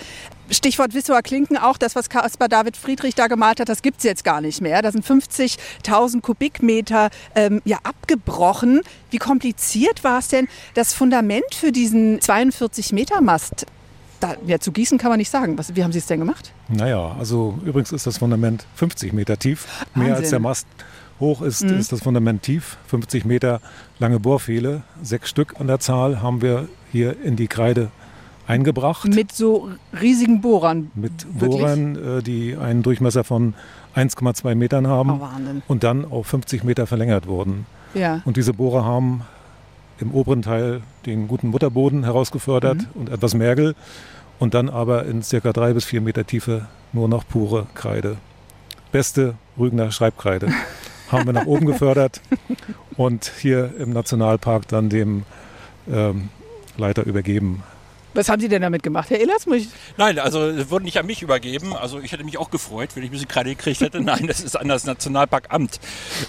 Stichwort 0.51 0.93
Wissower 0.93 1.23
Klinken 1.23 1.57
auch, 1.57 1.79
das, 1.79 1.95
was 1.97 2.11
Caspar 2.11 2.49
David 2.49 2.77
Friedrich 2.77 3.15
da 3.15 3.27
gemalt 3.27 3.59
hat, 3.61 3.69
das 3.69 3.81
gibt 3.81 3.99
es 3.99 4.05
jetzt 4.05 4.23
gar 4.23 4.41
nicht 4.43 4.61
mehr. 4.61 4.83
Da 4.83 4.93
sind 4.93 5.05
50.000 5.07 6.21
Kubikmeter 6.21 7.09
ähm, 7.35 7.63
ja, 7.65 7.79
abgebrochen. 7.85 8.83
Wie 9.11 9.19
kompliziert 9.19 10.05
war 10.05 10.19
es 10.19 10.29
denn, 10.29 10.49
das 10.75 10.93
Fundament 10.93 11.55
für 11.55 11.73
diesen 11.73 12.21
42-Meter-Mast 12.21 13.67
da, 14.21 14.37
ja, 14.47 14.61
zu 14.61 14.71
gießen 14.71 14.99
kann 14.99 15.11
man 15.11 15.19
nicht 15.19 15.31
sagen. 15.31 15.59
Was, 15.59 15.75
wie 15.75 15.83
haben 15.83 15.91
Sie 15.91 15.99
es 15.99 16.07
denn 16.07 16.21
gemacht? 16.21 16.53
Naja, 16.69 17.17
also 17.19 17.59
übrigens 17.65 17.91
ist 17.91 18.07
das 18.07 18.19
Fundament 18.19 18.67
50 18.77 19.13
Meter 19.13 19.37
tief. 19.37 19.67
Mehr 19.97 20.11
als 20.11 20.17
Wahnsinn. 20.19 20.31
der 20.31 20.41
Mast 20.41 20.67
hoch 21.19 21.43
ist, 21.43 21.65
Mhm. 21.65 21.79
ist 21.79 21.91
das 21.91 22.03
Fundament 22.03 22.43
tief. 22.45 22.77
50 22.87 23.25
Meter 23.25 23.61
lange 24.03 24.21
Bohrpfähle, 24.21 24.83
sechs 25.03 25.31
Stück 25.31 25.59
an 25.59 25.67
der 25.69 25.79
Zahl, 25.81 26.21
haben 26.21 26.43
wir 26.43 26.69
hier 26.91 27.17
in 27.23 27.37
die 27.37 27.47
Kreide 27.47 27.91
eingebracht. 28.47 29.09
Mit 29.09 29.33
so 29.33 29.71
riesigen 29.99 30.41
Bohrern. 30.43 30.91
Mit 30.95 31.13
Wirklich? 31.41 31.61
Bohrern, 31.63 32.19
äh, 32.19 32.23
die 32.23 32.57
einen 32.57 32.83
Durchmesser 32.83 33.25
von 33.25 33.55
1,2 33.95 34.55
Metern 34.57 34.87
haben 34.89 35.11
Oh, 35.21 35.29
und 35.69 35.85
dann 35.85 36.05
auf 36.05 36.27
50 36.27 36.65
Meter 36.65 36.87
verlängert 36.87 37.27
wurden. 37.27 37.67
Ja. 37.95 38.21
Und 38.25 38.37
diese 38.37 38.53
Bohrer 38.53 38.85
haben 38.85 39.23
im 40.01 40.13
oberen 40.13 40.43
Teil 40.43 40.83
den 41.07 41.29
guten 41.29 41.49
Mutterboden 41.49 42.03
herausgefördert 42.05 42.79
Mhm. 42.79 42.87
und 42.95 43.09
etwas 43.11 43.35
Mergel 43.35 43.75
und 44.41 44.55
dann 44.55 44.69
aber 44.69 45.05
in 45.07 45.23
circa 45.23 45.53
drei 45.53 45.73
bis 45.75 45.85
vier 45.85 46.01
Meter 46.01 46.27
Tiefe 46.27 46.67
nur 46.93 47.09
noch 47.09 47.27
pure 47.27 47.67
Kreide. 47.75 48.17
Beste 48.91 49.35
Rügener 49.59 49.93
Schreibkreide 49.93 50.49
haben 51.13 51.27
wir 51.27 51.33
nach 51.33 51.47
oben 51.47 51.67
gefördert 51.67 52.21
und 52.97 53.31
hier 53.41 53.73
im 53.79 53.91
Nationalpark 53.91 54.67
dann 54.69 54.89
dem 54.89 55.25
ähm, 55.91 56.31
Leiter 56.77 57.05
übergeben. 57.05 57.63
Was 58.15 58.29
haben 58.29 58.41
Sie 58.41 58.49
denn 58.49 58.63
damit 58.63 58.83
gemacht, 58.83 59.11
Herr 59.11 59.19
Ehlers? 59.21 59.47
Muss 59.47 59.59
ich 59.59 59.69
Nein, 59.97 60.19
also 60.19 60.47
es 60.47 60.71
wurde 60.71 60.85
nicht 60.85 60.99
an 60.99 61.07
mich 61.07 61.23
übergeben. 61.23 61.75
Also 61.75 61.99
ich 62.01 62.13
hätte 62.13 62.25
mich 62.25 62.39
auch 62.39 62.51
gefreut, 62.51 62.91
wenn 62.95 63.03
ich 63.03 63.09
ein 63.09 63.13
bisschen 63.13 63.29
Kreide 63.29 63.51
gekriegt 63.51 63.81
hätte. 63.81 64.01
Nein, 64.03 64.27
das 64.27 64.41
ist 64.41 64.57
an 64.57 64.69
das 64.69 64.85
Nationalparkamt 64.85 65.81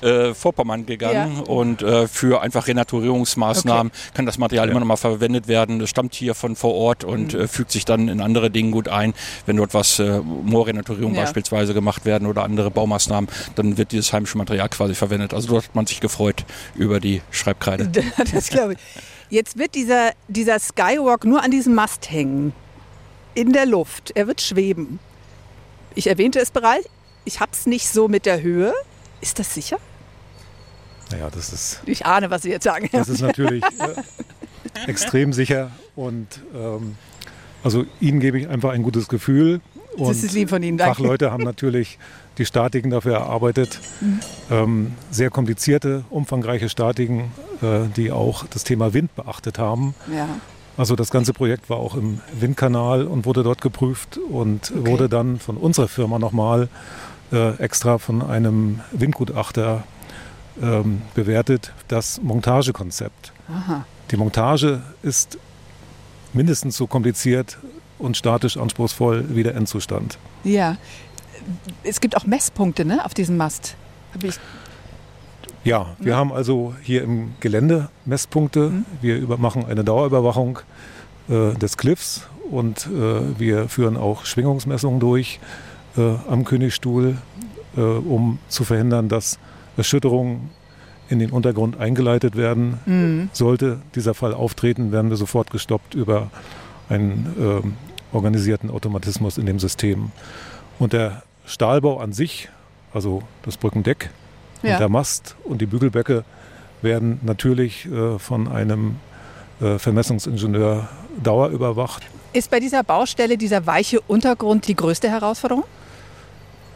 äh, 0.02 0.34
Vorpommern 0.34 0.86
gegangen. 0.86 1.38
Ja. 1.38 1.43
Und 1.43 1.82
äh, 1.82 2.08
für 2.08 2.41
einfach 2.41 2.67
Renaturierungsmaßnahmen 2.67 3.91
kann 4.13 4.26
das 4.26 4.38
Material 4.38 4.67
Ja. 4.67 4.72
immer 4.72 4.80
noch 4.80 4.88
mal 4.88 4.96
verwendet 4.98 5.48
werden. 5.48 5.80
Das 5.80 5.89
stammt 5.89 6.13
hier 6.15 6.36
von 6.36 6.56
vor 6.56 6.74
Ort 6.74 7.04
und 7.04 7.34
Mhm. 7.34 7.41
äh, 7.41 7.48
fügt 7.48 7.72
sich 7.72 7.86
dann 7.86 8.08
in 8.08 8.22
andere 8.22 8.50
Dinge 8.50 8.72
gut 8.72 8.88
ein. 8.88 9.13
Wenn 9.46 9.58
dort 9.58 9.74
was 9.74 10.00
äh, 10.00 10.19
Moorrenaturierung 10.19 11.13
Ja. 11.15 11.22
beispielsweise 11.22 11.74
gemacht 11.74 12.06
werden 12.06 12.28
oder 12.28 12.43
andere 12.43 12.72
Baumaßnahmen, 12.72 13.30
dann 13.56 13.78
wird 13.78 13.91
dieses 13.91 14.13
heimische 14.13 14.38
Material 14.38 14.69
quasi 14.69 14.96
verwendet. 14.96 15.34
Also 15.34 15.48
dort 15.50 15.65
hat 15.65 15.76
man 15.76 15.86
sich 15.86 16.00
gefreut 16.00 16.46
über 16.76 17.00
die 17.00 17.22
Schreibkreide. 17.32 17.89
Das 18.34 18.48
glaube 18.50 18.74
ich. 18.74 18.80
Jetzt 19.34 19.58
wird 19.58 19.74
dieser, 19.74 20.12
dieser 20.28 20.60
Skywalk 20.60 21.26
nur 21.26 21.41
an 21.41 21.50
diesem 21.50 21.74
Mast 21.74 22.12
hängen. 22.12 22.54
In 23.34 23.52
der 23.52 23.65
Luft. 23.65 24.12
Er 24.13 24.28
wird 24.28 24.41
schweben. 24.41 25.00
Ich 25.96 26.06
erwähnte 26.06 26.39
es 26.39 26.52
bereits. 26.52 26.88
Ich 27.26 27.39
habe 27.39 27.52
es 27.52 27.65
nicht 27.65 27.88
so 27.89 28.08
mit 28.08 28.28
der 28.28 28.43
Höhe. 28.43 28.72
Ist 29.22 29.39
das 29.39 29.52
sicher? 29.52 29.80
Naja, 31.10 31.32
das 31.32 31.52
ist, 31.52 31.82
Ich 31.88 32.06
ahne, 32.06 32.30
was 32.30 32.43
Sie 32.43 32.52
jetzt 32.52 32.65
sagen. 32.65 32.89
das 32.91 33.10
ist 33.10 33.22
natürlich 33.22 33.63
äh, 33.63 34.86
extrem 34.86 35.34
sicher 35.34 35.72
und 35.96 36.28
ähm, 36.54 36.96
also 37.63 37.86
Ihnen 38.00 38.19
gebe 38.19 38.38
ich 38.38 38.48
einfach 38.48 38.69
ein 38.69 38.84
gutes 38.84 39.08
Gefühl. 39.08 39.62
Und 39.98 40.10
das 40.10 40.22
ist 40.24 40.34
lieb 40.34 40.50
von 40.52 40.62
Ihnen. 40.62 40.78
Danke. 40.78 40.93
Fachleute 40.93 41.32
haben 41.32 41.43
natürlich 41.43 41.98
die 42.38 42.46
Statiken 42.46 42.89
dafür 42.89 43.15
erarbeitet. 43.15 43.80
Mhm. 44.02 44.19
Ähm, 44.52 44.91
sehr 45.12 45.30
komplizierte, 45.30 46.04
umfangreiche 46.10 46.69
Statiken, 46.69 47.32
äh, 47.62 47.88
die 47.96 48.12
auch 48.12 48.46
das 48.48 48.63
Thema 48.63 48.93
Wind 48.93 49.15
beachtet 49.15 49.60
haben. 49.60 49.93
Ja. 50.13 50.28
Also 50.76 50.96
das 50.96 51.12
ganze 51.12 51.34
Projekt 51.34 51.69
war 51.69 51.78
auch 51.78 51.96
im 51.96 52.19
Windkanal 52.39 53.06
und 53.06 53.26
wurde 53.26 53.43
dort 53.43 53.62
geprüft 53.62 54.17
und 54.17 54.72
Okay. 54.76 54.89
wurde 54.91 55.10
dann 55.10 55.39
von 55.39 55.58
unserer 55.58 55.88
Firma 55.88 56.17
nochmal 56.17 56.67
äh, 57.32 57.56
extra 57.58 58.00
von 58.00 58.22
einem 58.24 58.80
Windgutachter 58.91 59.84
ähm, 60.62 61.04
bewertet, 61.13 61.74
das 61.88 62.22
Montagekonzept. 62.22 63.34
Aha. 63.50 63.86
Die 64.12 64.17
Montage 64.17 64.82
ist 65.04 65.38
mindestens 66.34 66.76
so 66.78 66.88
kompliziert 66.88 67.58
und 68.00 68.17
statisch 68.17 68.58
anspruchsvoll 68.58 69.26
wie 69.30 69.43
der 69.43 69.56
Endzustand. 69.56 70.17
Ja. 70.43 70.78
Es 71.84 72.01
gibt 72.01 72.15
auch 72.17 72.25
Messpunkte 72.25 72.86
ne, 72.86 73.03
auf 73.06 73.13
diesem 73.13 73.38
Mast. 73.38 73.75
Ja, 75.63 75.95
wir 75.99 76.12
Ja. 76.12 76.17
haben 76.17 76.32
also 76.34 76.73
hier 76.82 77.03
im 77.03 77.34
Gelände 77.39 77.89
Messpunkte. 78.06 78.69
Mhm. 78.69 78.86
Wir 79.01 79.38
machen 79.38 79.65
eine 79.65 79.84
Dauerüberwachung 79.84 80.60
äh, 81.29 81.53
des 81.56 81.77
Cliffs 81.77 82.27
und 82.51 82.88
äh, 82.88 83.39
wir 83.39 83.69
führen 83.69 83.97
auch 83.97 84.25
Schwingungsmessungen 84.25 84.99
durch 84.99 85.39
äh, 85.97 86.01
am 86.29 86.43
Königstuhl, 86.43 87.17
äh, 87.77 87.79
um 87.82 88.39
zu 88.49 88.63
verhindern, 88.65 89.10
dass 89.10 89.39
Erschütterungen 89.77 90.49
in 91.10 91.19
den 91.19 91.32
Untergrund 91.32 91.77
eingeleitet 91.79 92.36
werden. 92.36 92.79
Mhm. 92.86 93.29
Sollte 93.34 93.79
dieser 93.95 94.13
Fall 94.13 94.34
auftreten, 94.34 94.91
werden 94.91 95.10
wir 95.10 95.17
sofort 95.17 95.49
gestoppt 95.51 95.95
über 95.95 96.29
einen 96.89 97.34
ähm, 97.39 97.73
organisierten 98.12 98.69
Automatismus 98.69 99.38
in 99.38 99.45
dem 99.45 99.60
System. 99.60 100.12
Und 100.79 100.93
der 100.93 101.23
Stahlbau 101.45 101.99
an 101.99 102.13
sich, 102.13 102.49
also 102.93 103.23
das 103.43 103.58
Brückendeck 103.58 104.10
ja. 104.62 104.73
und 104.73 104.79
der 104.79 104.89
Mast 104.89 105.36
und 105.43 105.62
die 105.62 105.65
Bügelböcke, 105.65 106.23
werden 106.82 107.19
natürlich 107.23 107.86
äh, 107.86 108.19
von 108.19 108.47
einem 108.47 108.97
äh, 109.62 109.77
Vermessungsingenieur 109.79 110.88
dauerüberwacht. 111.21 112.03
Ist 112.34 112.49
bei 112.49 112.60
dieser 112.60 112.84
Baustelle 112.84 113.38
dieser 113.38 113.65
weiche 113.65 114.01
Untergrund 114.01 114.67
die 114.67 114.75
größte 114.75 115.10
Herausforderung? 115.10 115.63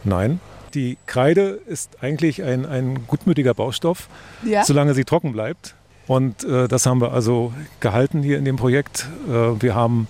Nein. 0.03 0.39
Die 0.73 0.97
Kreide 1.08 1.60
ist 1.65 1.97
eigentlich 2.01 2.43
ein, 2.43 2.65
ein 2.65 3.08
gutmütiger 3.08 3.53
Baustoff, 3.53 4.10
ja. 4.43 4.63
solange 4.63 4.93
sie 4.93 5.06
trocken 5.06 5.32
bleibt. 5.32 5.75
Und 6.08 6.43
äh, 6.43 6.67
das 6.67 6.86
haben 6.86 7.01
wir 7.01 7.13
also 7.13 7.53
gehalten 7.80 8.21
hier 8.21 8.38
in 8.38 8.45
dem 8.45 8.56
Projekt. 8.56 9.08
Äh, 9.27 9.62
wir 9.62 9.75
haben 9.75 10.08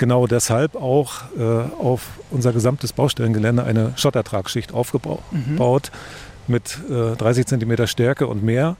genau 0.00 0.26
deshalb 0.26 0.74
auch 0.74 1.12
äh, 1.38 1.42
auf 1.78 2.08
unser 2.30 2.52
gesamtes 2.52 2.92
Baustellengelände 2.92 3.62
eine 3.62 3.92
Schottertragschicht 3.96 4.72
aufgebaut 4.72 5.20
mhm. 5.30 5.80
mit 6.48 6.78
30 6.88 7.44
äh, 7.44 7.46
cm 7.46 7.86
Stärke 7.86 8.26
und 8.26 8.42
mehr, 8.42 8.76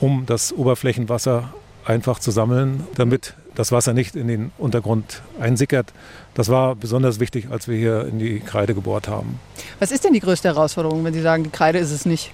um 0.00 0.26
das 0.26 0.52
Oberflächenwasser 0.52 1.54
einfach 1.84 2.18
zu 2.18 2.32
sammeln, 2.32 2.86
damit 2.96 3.34
das 3.54 3.70
Wasser 3.70 3.92
nicht 3.92 4.16
in 4.16 4.26
den 4.26 4.50
Untergrund 4.58 5.22
einsickert. 5.40 5.92
Das 6.34 6.48
war 6.48 6.74
besonders 6.74 7.20
wichtig, 7.20 7.48
als 7.50 7.68
wir 7.68 7.78
hier 7.78 8.06
in 8.06 8.18
die 8.18 8.40
Kreide 8.40 8.74
gebohrt 8.74 9.08
haben. 9.08 9.38
Was 9.78 9.92
ist 9.92 10.04
denn 10.04 10.12
die 10.12 10.20
größte 10.20 10.48
Herausforderung, 10.48 11.04
wenn 11.04 11.14
Sie 11.14 11.22
sagen, 11.22 11.44
die 11.44 11.50
Kreide 11.50 11.78
ist 11.78 11.92
es 11.92 12.04
nicht? 12.04 12.32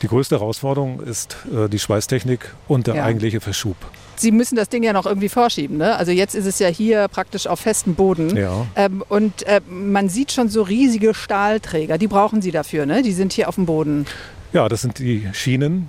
Die 0.00 0.08
größte 0.08 0.36
Herausforderung 0.36 1.00
ist 1.00 1.36
äh, 1.54 1.68
die 1.68 1.78
Schweißtechnik 1.78 2.52
und 2.66 2.88
der 2.88 2.96
ja. 2.96 3.04
eigentliche 3.04 3.40
Verschub. 3.40 3.76
Sie 4.16 4.30
müssen 4.30 4.56
das 4.56 4.68
Ding 4.68 4.82
ja 4.82 4.92
noch 4.92 5.06
irgendwie 5.06 5.28
vorschieben. 5.28 5.78
Ne? 5.78 5.96
Also 5.96 6.12
jetzt 6.12 6.34
ist 6.34 6.46
es 6.46 6.58
ja 6.58 6.68
hier 6.68 7.08
praktisch 7.08 7.46
auf 7.46 7.60
festem 7.60 7.94
Boden. 7.94 8.36
Ja. 8.36 8.66
Ähm, 8.76 9.02
und 9.08 9.42
äh, 9.44 9.60
man 9.68 10.08
sieht 10.08 10.32
schon 10.32 10.48
so 10.48 10.62
riesige 10.62 11.14
Stahlträger. 11.14 11.98
Die 11.98 12.08
brauchen 12.08 12.42
Sie 12.42 12.50
dafür. 12.50 12.86
Ne? 12.86 13.02
Die 13.02 13.12
sind 13.12 13.32
hier 13.32 13.48
auf 13.48 13.56
dem 13.56 13.66
Boden. 13.66 14.06
Ja, 14.52 14.68
das 14.68 14.82
sind 14.82 14.98
die 14.98 15.28
Schienen, 15.32 15.88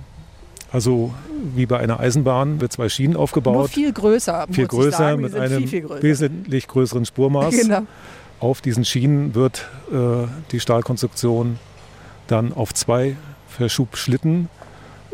also 0.74 1.14
wie 1.54 1.66
bei 1.66 1.78
einer 1.78 2.00
Eisenbahn 2.00 2.60
wird 2.60 2.72
zwei 2.72 2.88
Schienen 2.88 3.14
aufgebaut. 3.14 3.54
Nur 3.54 3.68
viel 3.68 3.92
größer. 3.92 4.46
Viel 4.50 4.66
größer 4.66 5.16
mit 5.16 5.32
einem 5.36 5.58
viel, 5.58 5.68
viel 5.68 5.82
größer. 5.82 6.02
wesentlich 6.02 6.66
größeren 6.66 7.06
Spurmaß. 7.06 7.54
Genau. 7.62 7.82
Auf 8.40 8.60
diesen 8.60 8.84
Schienen 8.84 9.36
wird 9.36 9.68
äh, 9.92 10.26
die 10.50 10.58
Stahlkonstruktion 10.58 11.60
dann 12.26 12.52
auf 12.52 12.74
zwei 12.74 13.16
Verschubschlitten, 13.48 14.48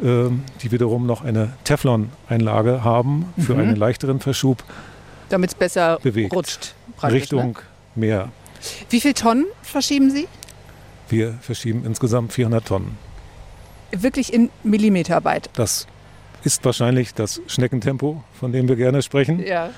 die 0.03 0.73
wiederum 0.73 1.07
noch 1.07 1.23
eine 1.23 1.53
Teflon-Einlage 1.65 2.85
haben 2.85 3.33
für 3.39 3.55
mhm. 3.55 3.61
einen 3.61 3.77
leichteren 3.77 4.21
Verschub. 4.21 4.65
Damit 5.29 5.51
es 5.51 5.55
besser 5.55 5.99
bewegt. 6.03 6.35
rutscht. 6.35 6.75
Richtung 7.03 7.53
ne? 7.53 7.55
Meer. 7.95 8.29
Wie 8.91 9.01
viele 9.01 9.15
Tonnen 9.15 9.47
verschieben 9.63 10.11
Sie? 10.11 10.29
Wir 11.09 11.35
verschieben 11.41 11.85
insgesamt 11.85 12.33
400 12.33 12.65
Tonnen 12.67 12.99
wirklich 13.93 14.33
in 14.33 14.51
Millimeterarbeit. 14.63 15.51
Das 15.55 15.87
ist 16.43 16.65
wahrscheinlich 16.65 17.15
das 17.15 17.41
Schneckentempo, 17.47 18.23
von 18.39 18.53
dem 18.53 18.69
wir 18.69 18.77
gerne 18.77 19.03
sprechen. 19.03 19.45
Ja. 19.45 19.71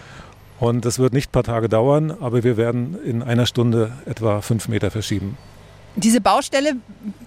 Und 0.60 0.84
das 0.84 0.98
wird 0.98 1.12
nicht 1.12 1.30
ein 1.30 1.32
paar 1.32 1.42
Tage 1.42 1.68
dauern, 1.68 2.12
aber 2.20 2.44
wir 2.44 2.56
werden 2.56 2.96
in 3.04 3.22
einer 3.22 3.46
Stunde 3.46 3.92
etwa 4.06 4.40
fünf 4.40 4.68
Meter 4.68 4.90
verschieben. 4.90 5.36
Diese 5.96 6.20
Baustelle, 6.22 6.76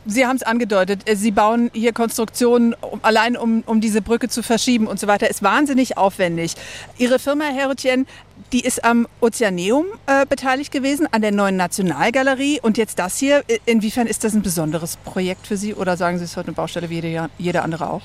Sie 0.08 0.25
haben 0.25 0.38
es 0.38 0.43
angedeutet, 0.43 1.01
Sie 1.13 1.32
bauen 1.32 1.69
hier 1.73 1.93
Konstruktionen 1.93 2.75
allein, 3.04 3.38
um, 3.38 3.63
um 3.65 3.80
diese 3.80 4.01
Brücke 4.01 4.28
zu 4.28 4.41
verschieben 4.41 4.88
und 4.88 4.99
so 4.99 5.08
weiter, 5.08 5.30
ist 5.30 5.43
wahnsinnig 5.43 5.97
aufwendig. 5.97 6.56
Ihre 6.97 7.19
Firma, 7.19 7.45
Herr 7.45 7.67
Rutjen, 7.67 8.08
die 8.51 8.62
ist 8.62 8.84
am 8.84 9.08
Ozeaneum 9.21 9.86
äh, 10.08 10.25
beteiligt 10.25 10.71
gewesen, 10.71 11.08
an 11.12 11.21
der 11.21 11.32
neuen 11.32 11.58
Nationalgalerie. 11.58 12.60
Und 12.62 12.78
jetzt 12.78 12.97
das 12.97 13.17
hier, 13.17 13.43
inwiefern 13.65 14.08
ist 14.08 14.23
das 14.23 14.34
ein 14.34 14.41
besonderes 14.41 14.97
Projekt 14.97 15.45
für 15.45 15.58
Sie 15.58 15.75
oder 15.75 15.95
sagen 15.95 16.17
Sie, 16.17 16.23
es 16.23 16.32
ist 16.32 16.38
heute 16.38 16.47
eine 16.47 16.56
Baustelle 16.56 16.89
wie 16.89 16.95
jede, 16.95 17.30
jede 17.38 17.62
andere 17.62 17.89
auch? 17.89 18.01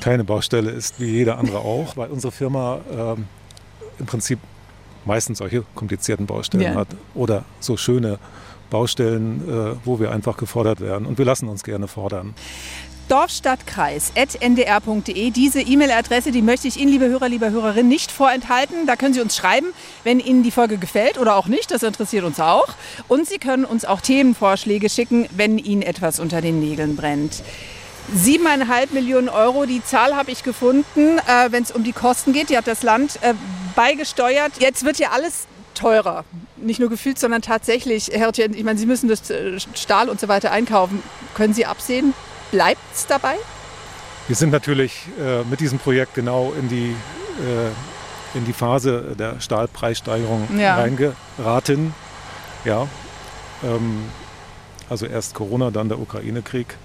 Keine 0.00 0.24
Baustelle 0.24 0.70
ist 0.70 1.00
wie 1.00 1.06
jede 1.06 1.36
andere 1.36 1.58
auch, 1.58 1.96
weil 1.96 2.10
unsere 2.10 2.32
Firma 2.32 2.80
ähm, 2.90 3.26
im 3.98 4.06
Prinzip 4.06 4.38
meistens 5.04 5.38
solche 5.38 5.64
komplizierten 5.74 6.26
Baustellen 6.26 6.62
ja. 6.62 6.74
hat 6.74 6.88
oder 7.14 7.44
so 7.60 7.76
schöne 7.76 8.18
Baustellen, 8.72 9.42
äh, 9.46 9.76
wo 9.84 10.00
wir 10.00 10.10
einfach 10.10 10.38
gefordert 10.38 10.80
werden. 10.80 11.06
Und 11.06 11.18
wir 11.18 11.26
lassen 11.26 11.48
uns 11.48 11.62
gerne 11.62 11.86
fordern. 11.88 12.34
Dorfstadtkreis.ndr.de. 13.08 15.30
Diese 15.30 15.60
E-Mail-Adresse, 15.60 16.30
die 16.32 16.40
möchte 16.40 16.68
ich 16.68 16.78
Ihnen, 16.78 16.90
liebe 16.90 17.08
Hörer, 17.08 17.28
liebe 17.28 17.50
Hörerinnen, 17.50 17.88
nicht 17.88 18.10
vorenthalten. 18.10 18.86
Da 18.86 18.96
können 18.96 19.12
Sie 19.12 19.20
uns 19.20 19.36
schreiben, 19.36 19.66
wenn 20.04 20.18
Ihnen 20.18 20.42
die 20.42 20.50
Folge 20.50 20.78
gefällt 20.78 21.18
oder 21.18 21.36
auch 21.36 21.46
nicht. 21.46 21.70
Das 21.70 21.82
interessiert 21.82 22.24
uns 22.24 22.40
auch. 22.40 22.68
Und 23.08 23.28
Sie 23.28 23.36
können 23.38 23.66
uns 23.66 23.84
auch 23.84 24.00
Themenvorschläge 24.00 24.88
schicken, 24.88 25.28
wenn 25.36 25.58
Ihnen 25.58 25.82
etwas 25.82 26.18
unter 26.18 26.40
den 26.40 26.58
Nägeln 26.58 26.96
brennt. 26.96 27.42
Siebeneinhalb 28.14 28.94
Millionen 28.94 29.28
Euro, 29.28 29.66
die 29.66 29.84
Zahl 29.84 30.16
habe 30.16 30.30
ich 30.30 30.42
gefunden, 30.42 31.18
äh, 31.18 31.48
wenn 31.50 31.62
es 31.62 31.70
um 31.70 31.84
die 31.84 31.92
Kosten 31.92 32.32
geht. 32.32 32.48
Die 32.48 32.56
hat 32.56 32.66
das 32.66 32.82
Land 32.82 33.18
äh, 33.20 33.34
beigesteuert. 33.76 34.52
Jetzt 34.58 34.84
wird 34.84 34.98
ja 34.98 35.10
alles 35.10 35.46
teurer. 35.74 36.24
Nicht 36.56 36.80
nur 36.80 36.88
gefühlt, 36.88 37.18
sondern 37.18 37.42
tatsächlich. 37.42 38.10
Herr 38.12 38.26
Rutjen, 38.26 38.54
ich 38.54 38.64
meine, 38.64 38.78
Sie 38.78 38.86
müssen 38.86 39.08
das 39.08 39.30
äh, 39.30 39.58
Stahl 39.74 40.08
und 40.08 40.20
so 40.20 40.28
weiter 40.28 40.50
einkaufen. 40.50 41.02
Können 41.34 41.54
Sie 41.54 41.66
absehen, 41.66 42.14
bleibt 42.50 42.80
es 42.94 43.06
dabei? 43.06 43.36
Wir 44.28 44.36
sind 44.36 44.50
natürlich 44.50 45.06
äh, 45.20 45.42
mit 45.44 45.60
diesem 45.60 45.78
Projekt 45.78 46.14
genau 46.14 46.52
in 46.58 46.68
die, 46.68 46.94
äh, 47.40 48.38
in 48.38 48.44
die 48.44 48.52
Phase 48.52 49.14
der 49.18 49.40
Stahlpreissteigerung 49.40 50.48
ja. 50.58 50.76
reingeraten. 50.76 51.94
Ja, 52.64 52.86
ähm, 53.64 54.04
also 54.88 55.06
erst 55.06 55.34
Corona, 55.34 55.70
dann 55.70 55.88
der 55.88 55.98
Ukraine-Krieg. 55.98 56.76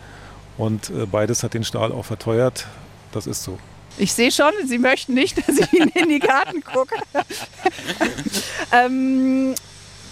Und 0.58 0.89
äh, 0.89 1.06
beides 1.06 1.43
hat 1.43 1.54
den 1.54 1.63
Stahl 1.63 1.91
auch 1.91 2.06
verteuert. 2.06 2.67
Das 3.12 3.28
ist 3.28 3.43
so. 3.43 3.60
Ich 3.98 4.14
sehe 4.14 4.32
schon, 4.32 4.52
Sie 4.66 4.78
möchten 4.78 5.14
nicht, 5.14 5.38
dass 5.38 5.58
ich 5.58 5.74
Ihnen 5.74 5.90
in 5.90 6.10
die 6.10 6.20
Karten 6.20 6.64
gucke. 6.64 6.96
ähm, 8.72 9.56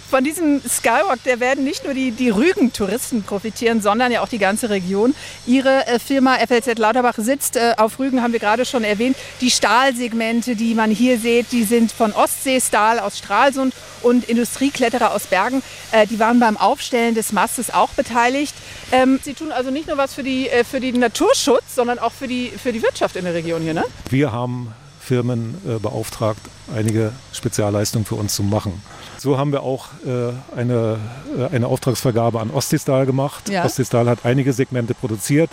von 0.10 0.24
diesem 0.24 0.62
Skywalk, 0.62 1.24
der 1.24 1.40
werden 1.40 1.64
nicht 1.64 1.84
nur 1.84 1.94
die, 1.94 2.12
die 2.12 2.30
Rügen-Touristen 2.30 3.24
profitieren, 3.24 3.82
sondern 3.82 4.12
ja 4.12 4.22
auch 4.22 4.28
die 4.28 4.38
ganze 4.38 4.70
Region. 4.70 5.16
Ihre 5.46 5.88
äh, 5.88 6.00
Firma 6.00 6.36
FLZ 6.36 6.78
Lauterbach 6.78 7.16
sitzt 7.18 7.56
äh, 7.56 7.74
auf 7.78 8.00
Rügen, 8.00 8.22
haben 8.22 8.34
wir 8.34 8.40
gerade 8.40 8.66
schon 8.66 8.84
erwähnt. 8.84 9.18
Die 9.42 9.50
Stahlsegmente, 9.50 10.56
die 10.56 10.76
man 10.76 10.92
hier 10.92 11.20
sieht, 11.20 11.52
die 11.52 11.64
sind 11.64 11.92
von 11.92 12.14
Ostseestahl 12.14 13.00
aus 13.00 13.18
Stralsund 13.18 13.74
und 14.02 14.26
Industriekletterer 14.30 15.14
aus 15.14 15.28
Bergen. 15.28 15.64
Äh, 15.92 16.08
die 16.08 16.20
waren 16.20 16.40
beim 16.40 16.58
Aufstellen 16.58 17.16
des 17.16 17.32
Mastes 17.32 17.74
auch 17.74 17.90
beteiligt. 17.90 18.54
Ähm, 18.92 19.20
Sie 19.24 19.34
tun 19.34 19.52
also 19.52 19.72
nicht 19.72 19.88
nur 19.88 19.98
was 19.98 20.14
für, 20.14 20.24
die, 20.24 20.50
für 20.70 20.80
den 20.80 21.00
Naturschutz, 21.00 21.76
sondern 21.76 22.00
auch 22.00 22.12
für 22.12 22.28
die, 22.28 22.52
für 22.52 22.72
die 22.72 22.84
Wirtschaft 22.84 23.16
in 23.16 23.26
der 23.26 23.34
Region 23.34 23.62
hier, 23.62 23.74
ne? 23.74 23.84
Wir 24.10 24.32
haben 24.32 24.74
Firmen 25.06 25.56
äh, 25.68 25.78
beauftragt, 25.78 26.42
einige 26.76 27.12
Spezialleistungen 27.32 28.06
für 28.06 28.16
uns 28.16 28.34
zu 28.34 28.42
machen. 28.42 28.82
So 29.18 29.38
haben 29.38 29.52
wir 29.52 29.62
auch 29.62 29.88
äh, 30.06 30.34
eine, 30.58 30.98
äh, 31.38 31.56
eine 31.56 31.68
Auftragsvergabe 31.68 32.40
an 32.40 32.50
Ostseestahl 32.50 33.06
gemacht. 33.06 33.50
Ja. 33.50 33.66
Ostseestahl 33.66 34.10
hat 34.10 34.20
einige 34.26 34.52
Segmente 34.52 34.96
produziert, 34.96 35.52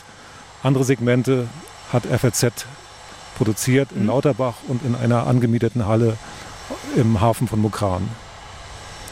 andere 0.63 0.85
Segmente 0.85 1.49
hat 1.93 2.05
FRZ 2.07 2.65
produziert 3.37 3.93
in 3.93 4.03
mhm. 4.03 4.09
Lauterbach 4.09 4.55
und 4.69 4.83
in 4.85 4.95
einer 4.95 5.27
angemieteten 5.27 5.87
Halle 5.87 6.17
im 6.97 7.21
Hafen 7.21 7.47
von 7.47 7.61
Mukran. 7.61 8.09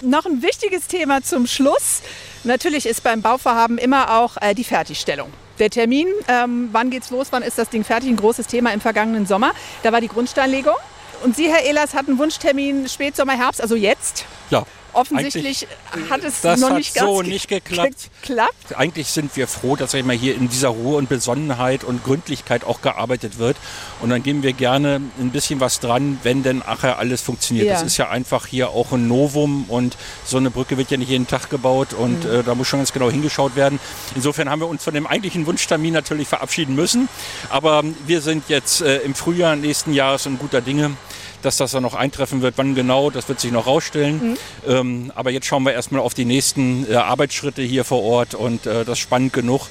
Noch 0.02 0.24
ein 0.24 0.42
wichtiges 0.42 0.86
Thema 0.86 1.22
zum 1.22 1.46
Schluss. 1.46 2.00
Natürlich 2.44 2.86
ist 2.86 3.02
beim 3.02 3.20
Bauvorhaben 3.20 3.76
immer 3.76 4.18
auch 4.18 4.38
äh, 4.40 4.54
die 4.54 4.64
Fertigstellung. 4.64 5.30
Der 5.60 5.68
Termin, 5.68 6.08
ähm, 6.26 6.70
wann 6.72 6.88
geht's 6.88 7.10
los, 7.10 7.28
wann 7.30 7.42
ist 7.42 7.58
das 7.58 7.68
Ding 7.68 7.84
fertig, 7.84 8.08
ein 8.08 8.16
großes 8.16 8.46
Thema 8.46 8.72
im 8.72 8.80
vergangenen 8.80 9.26
Sommer. 9.26 9.52
Da 9.82 9.92
war 9.92 10.00
die 10.00 10.08
Grundsteinlegung. 10.08 10.74
Und 11.22 11.36
Sie, 11.36 11.48
Herr 11.48 11.62
Ehlers, 11.62 11.92
hatten 11.92 12.18
Wunschtermin 12.18 12.88
Spätsommer, 12.88 13.34
Herbst, 13.34 13.60
also 13.60 13.76
jetzt. 13.76 14.24
Ja, 14.48 14.64
Offensichtlich 14.92 15.66
hat 16.08 16.24
es 16.24 16.42
noch 16.42 16.76
nicht 16.76 16.94
ganz 16.94 17.06
so 17.06 17.22
nicht 17.22 17.48
geklappt. 17.48 18.10
geklappt. 18.22 18.76
Eigentlich 18.76 19.08
sind 19.08 19.36
wir 19.36 19.46
froh, 19.46 19.76
dass 19.76 19.94
immer 19.94 20.12
hier 20.12 20.34
in 20.34 20.48
dieser 20.48 20.68
Ruhe 20.68 20.96
und 20.96 21.08
Besonnenheit 21.08 21.84
und 21.84 22.04
Gründlichkeit 22.04 22.64
auch 22.64 22.82
gearbeitet 22.82 23.38
wird. 23.38 23.56
Und 24.00 24.10
dann 24.10 24.22
geben 24.22 24.42
wir 24.42 24.52
gerne 24.52 25.00
ein 25.18 25.30
bisschen 25.30 25.60
was 25.60 25.80
dran, 25.80 26.18
wenn 26.22 26.42
denn 26.42 26.58
nachher 26.58 26.98
alles 26.98 27.22
funktioniert. 27.22 27.66
Ja. 27.66 27.74
Das 27.74 27.82
ist 27.82 27.96
ja 27.96 28.08
einfach 28.08 28.46
hier 28.46 28.70
auch 28.70 28.92
ein 28.92 29.08
Novum 29.08 29.64
und 29.68 29.96
so 30.24 30.36
eine 30.36 30.50
Brücke 30.50 30.76
wird 30.76 30.90
ja 30.90 30.96
nicht 30.96 31.10
jeden 31.10 31.26
Tag 31.26 31.50
gebaut 31.50 31.92
und 31.92 32.24
mhm. 32.24 32.40
äh, 32.40 32.42
da 32.42 32.54
muss 32.54 32.68
schon 32.68 32.80
ganz 32.80 32.92
genau 32.92 33.10
hingeschaut 33.10 33.56
werden. 33.56 33.78
Insofern 34.14 34.48
haben 34.48 34.60
wir 34.60 34.68
uns 34.68 34.84
von 34.84 34.94
dem 34.94 35.06
eigentlichen 35.06 35.46
Wunschtermin 35.46 35.92
natürlich 35.92 36.28
verabschieden 36.28 36.74
müssen. 36.74 37.08
Aber 37.50 37.82
wir 38.06 38.20
sind 38.20 38.44
jetzt 38.48 38.80
äh, 38.80 38.98
im 38.98 39.14
Frühjahr 39.14 39.56
nächsten 39.56 39.92
Jahres 39.92 40.26
in 40.26 40.38
guter 40.38 40.60
Dinge 40.60 40.96
dass 41.42 41.56
das 41.56 41.72
dann 41.72 41.82
noch 41.82 41.94
eintreffen 41.94 42.42
wird. 42.42 42.58
Wann 42.58 42.74
genau, 42.74 43.10
das 43.10 43.28
wird 43.28 43.40
sich 43.40 43.52
noch 43.52 43.66
rausstellen. 43.66 44.30
Mhm. 44.30 44.36
Ähm, 44.66 45.12
aber 45.14 45.30
jetzt 45.30 45.46
schauen 45.46 45.62
wir 45.64 45.72
erstmal 45.72 46.02
auf 46.02 46.14
die 46.14 46.24
nächsten 46.24 46.90
äh, 46.90 46.96
Arbeitsschritte 46.96 47.62
hier 47.62 47.84
vor 47.84 48.02
Ort 48.02 48.34
und 48.34 48.66
äh, 48.66 48.84
das 48.84 48.98
ist 48.98 48.98
spannend 48.98 49.32
genug. 49.32 49.68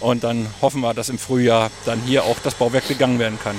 Und 0.00 0.24
dann 0.24 0.46
hoffen 0.62 0.80
wir, 0.80 0.94
dass 0.94 1.10
im 1.10 1.18
Frühjahr 1.18 1.70
dann 1.84 2.00
hier 2.00 2.24
auch 2.24 2.38
das 2.42 2.54
Bauwerk 2.54 2.88
begangen 2.88 3.18
werden 3.18 3.38
kann. 3.42 3.56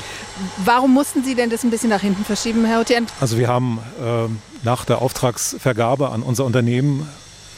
Warum 0.66 0.92
mussten 0.92 1.24
Sie 1.24 1.36
denn 1.36 1.52
das 1.52 1.64
ein 1.64 1.70
bisschen 1.70 1.90
nach 1.90 2.02
hinten 2.02 2.26
verschieben, 2.26 2.66
Herr 2.66 2.80
Hotien? 2.80 3.06
Also 3.20 3.38
wir 3.38 3.48
haben 3.48 3.80
äh, 4.02 4.66
nach 4.66 4.86
der 4.86 5.04
Auftragsvergabe 5.04 6.10
an 6.10 6.24
unser 6.24 6.46
Unternehmen 6.46 7.08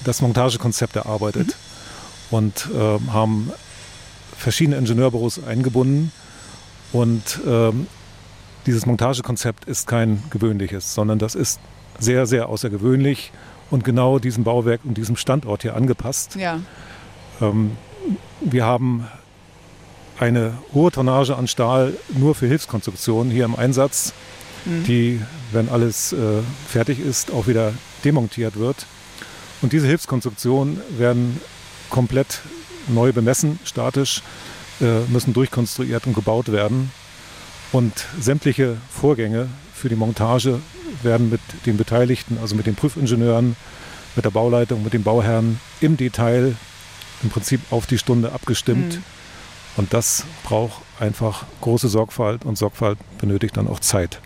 das 0.04 0.22
Montagekonzept 0.22 0.98
erarbeitet 0.98 1.56
mhm. 2.30 2.38
und 2.38 2.70
äh, 2.76 3.12
haben 3.12 3.52
verschiedene 4.38 4.76
Ingenieurbüros 4.78 5.42
eingebunden. 5.46 6.12
Und 6.92 7.40
ähm, 7.48 7.88
dieses 8.66 8.86
Montagekonzept 8.86 9.66
ist 9.66 9.88
kein 9.88 10.24
gewöhnliches, 10.30 10.94
sondern 10.94 11.20
das 11.20 11.36
ist 11.36 11.60
sehr, 12.00 12.26
sehr 12.26 12.50
außergewöhnlich 12.50 13.32
und 13.70 13.84
genau 13.84 14.20
diesem 14.20 14.44
Bauwerk 14.44 14.82
und 14.84 14.98
diesem 14.98 15.16
Standort 15.16 15.62
hier 15.62 15.76
angepasst. 15.76 16.36
Ja. 16.36 16.60
Ähm, 17.42 17.72
wir 18.42 18.66
haben 18.66 19.08
eine 20.20 20.54
hohe 20.74 20.92
Tonnage 20.92 21.36
an 21.36 21.48
Stahl 21.48 21.94
nur 22.10 22.36
für 22.36 22.48
Hilfskonstruktionen 22.48 23.32
hier 23.32 23.46
im 23.46 23.56
Einsatz, 23.56 24.14
mhm. 24.66 24.84
die, 24.86 25.22
wenn 25.52 25.70
alles 25.70 26.14
äh, 26.14 26.18
fertig 26.68 27.00
ist, 27.00 27.32
auch 27.32 27.48
wieder 27.48 27.74
demontiert 28.06 28.58
wird. 28.58 28.86
Und 29.62 29.74
diese 29.74 29.88
Hilfskonstruktionen 29.88 30.82
werden 30.98 31.40
komplett 31.90 32.42
neu 32.88 33.12
bemessen, 33.12 33.60
statisch, 33.64 34.22
äh, 34.82 35.00
müssen 35.10 35.34
durchkonstruiert 35.34 36.06
und 36.06 36.14
gebaut 36.14 36.52
werden. 36.52 36.92
Und 37.74 38.06
sämtliche 38.20 38.78
Vorgänge 38.90 39.50
für 39.74 39.90
die 39.90 39.96
Montage 39.96 40.62
werden 41.02 41.30
mit 41.30 41.42
den 41.66 41.76
Beteiligten, 41.76 42.38
also 42.42 42.56
mit 42.56 42.68
den 42.68 42.76
Prüfingenieuren, 42.76 43.56
mit 44.16 44.24
der 44.24 44.30
Bauleitung, 44.30 44.84
mit 44.84 44.94
den 44.94 45.04
Bauherren 45.04 45.60
im 45.82 45.98
Detail 45.98 46.56
im 47.24 47.30
Prinzip 47.30 47.62
auf 47.72 47.88
die 47.88 47.98
Stunde 47.98 48.32
abgestimmt. 48.32 48.96
Mhm. 48.96 49.04
Und 49.76 49.94
das 49.94 50.24
braucht 50.44 50.84
einfach 51.00 51.46
große 51.62 51.90
Sorgfalt 51.90 52.46
und 52.46 52.58
Sorgfalt 52.58 53.00
benötigt 53.18 53.58
dann 53.58 53.68
auch 53.68 53.80
Zeit. 53.80 54.20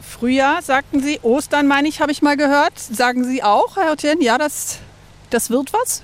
Frühjahr, 0.00 0.60
sagten 0.60 1.00
Sie, 1.00 1.20
Ostern 1.22 1.68
meine 1.68 1.86
ich, 1.88 2.00
habe 2.00 2.10
ich 2.10 2.20
mal 2.20 2.36
gehört. 2.36 2.78
Sagen 2.78 3.22
Sie 3.22 3.44
auch, 3.44 3.76
Herr 3.76 3.92
Hotien, 3.92 4.20
ja, 4.20 4.38
das, 4.38 4.78
das 5.30 5.50
wird 5.50 5.72
was? 5.72 6.02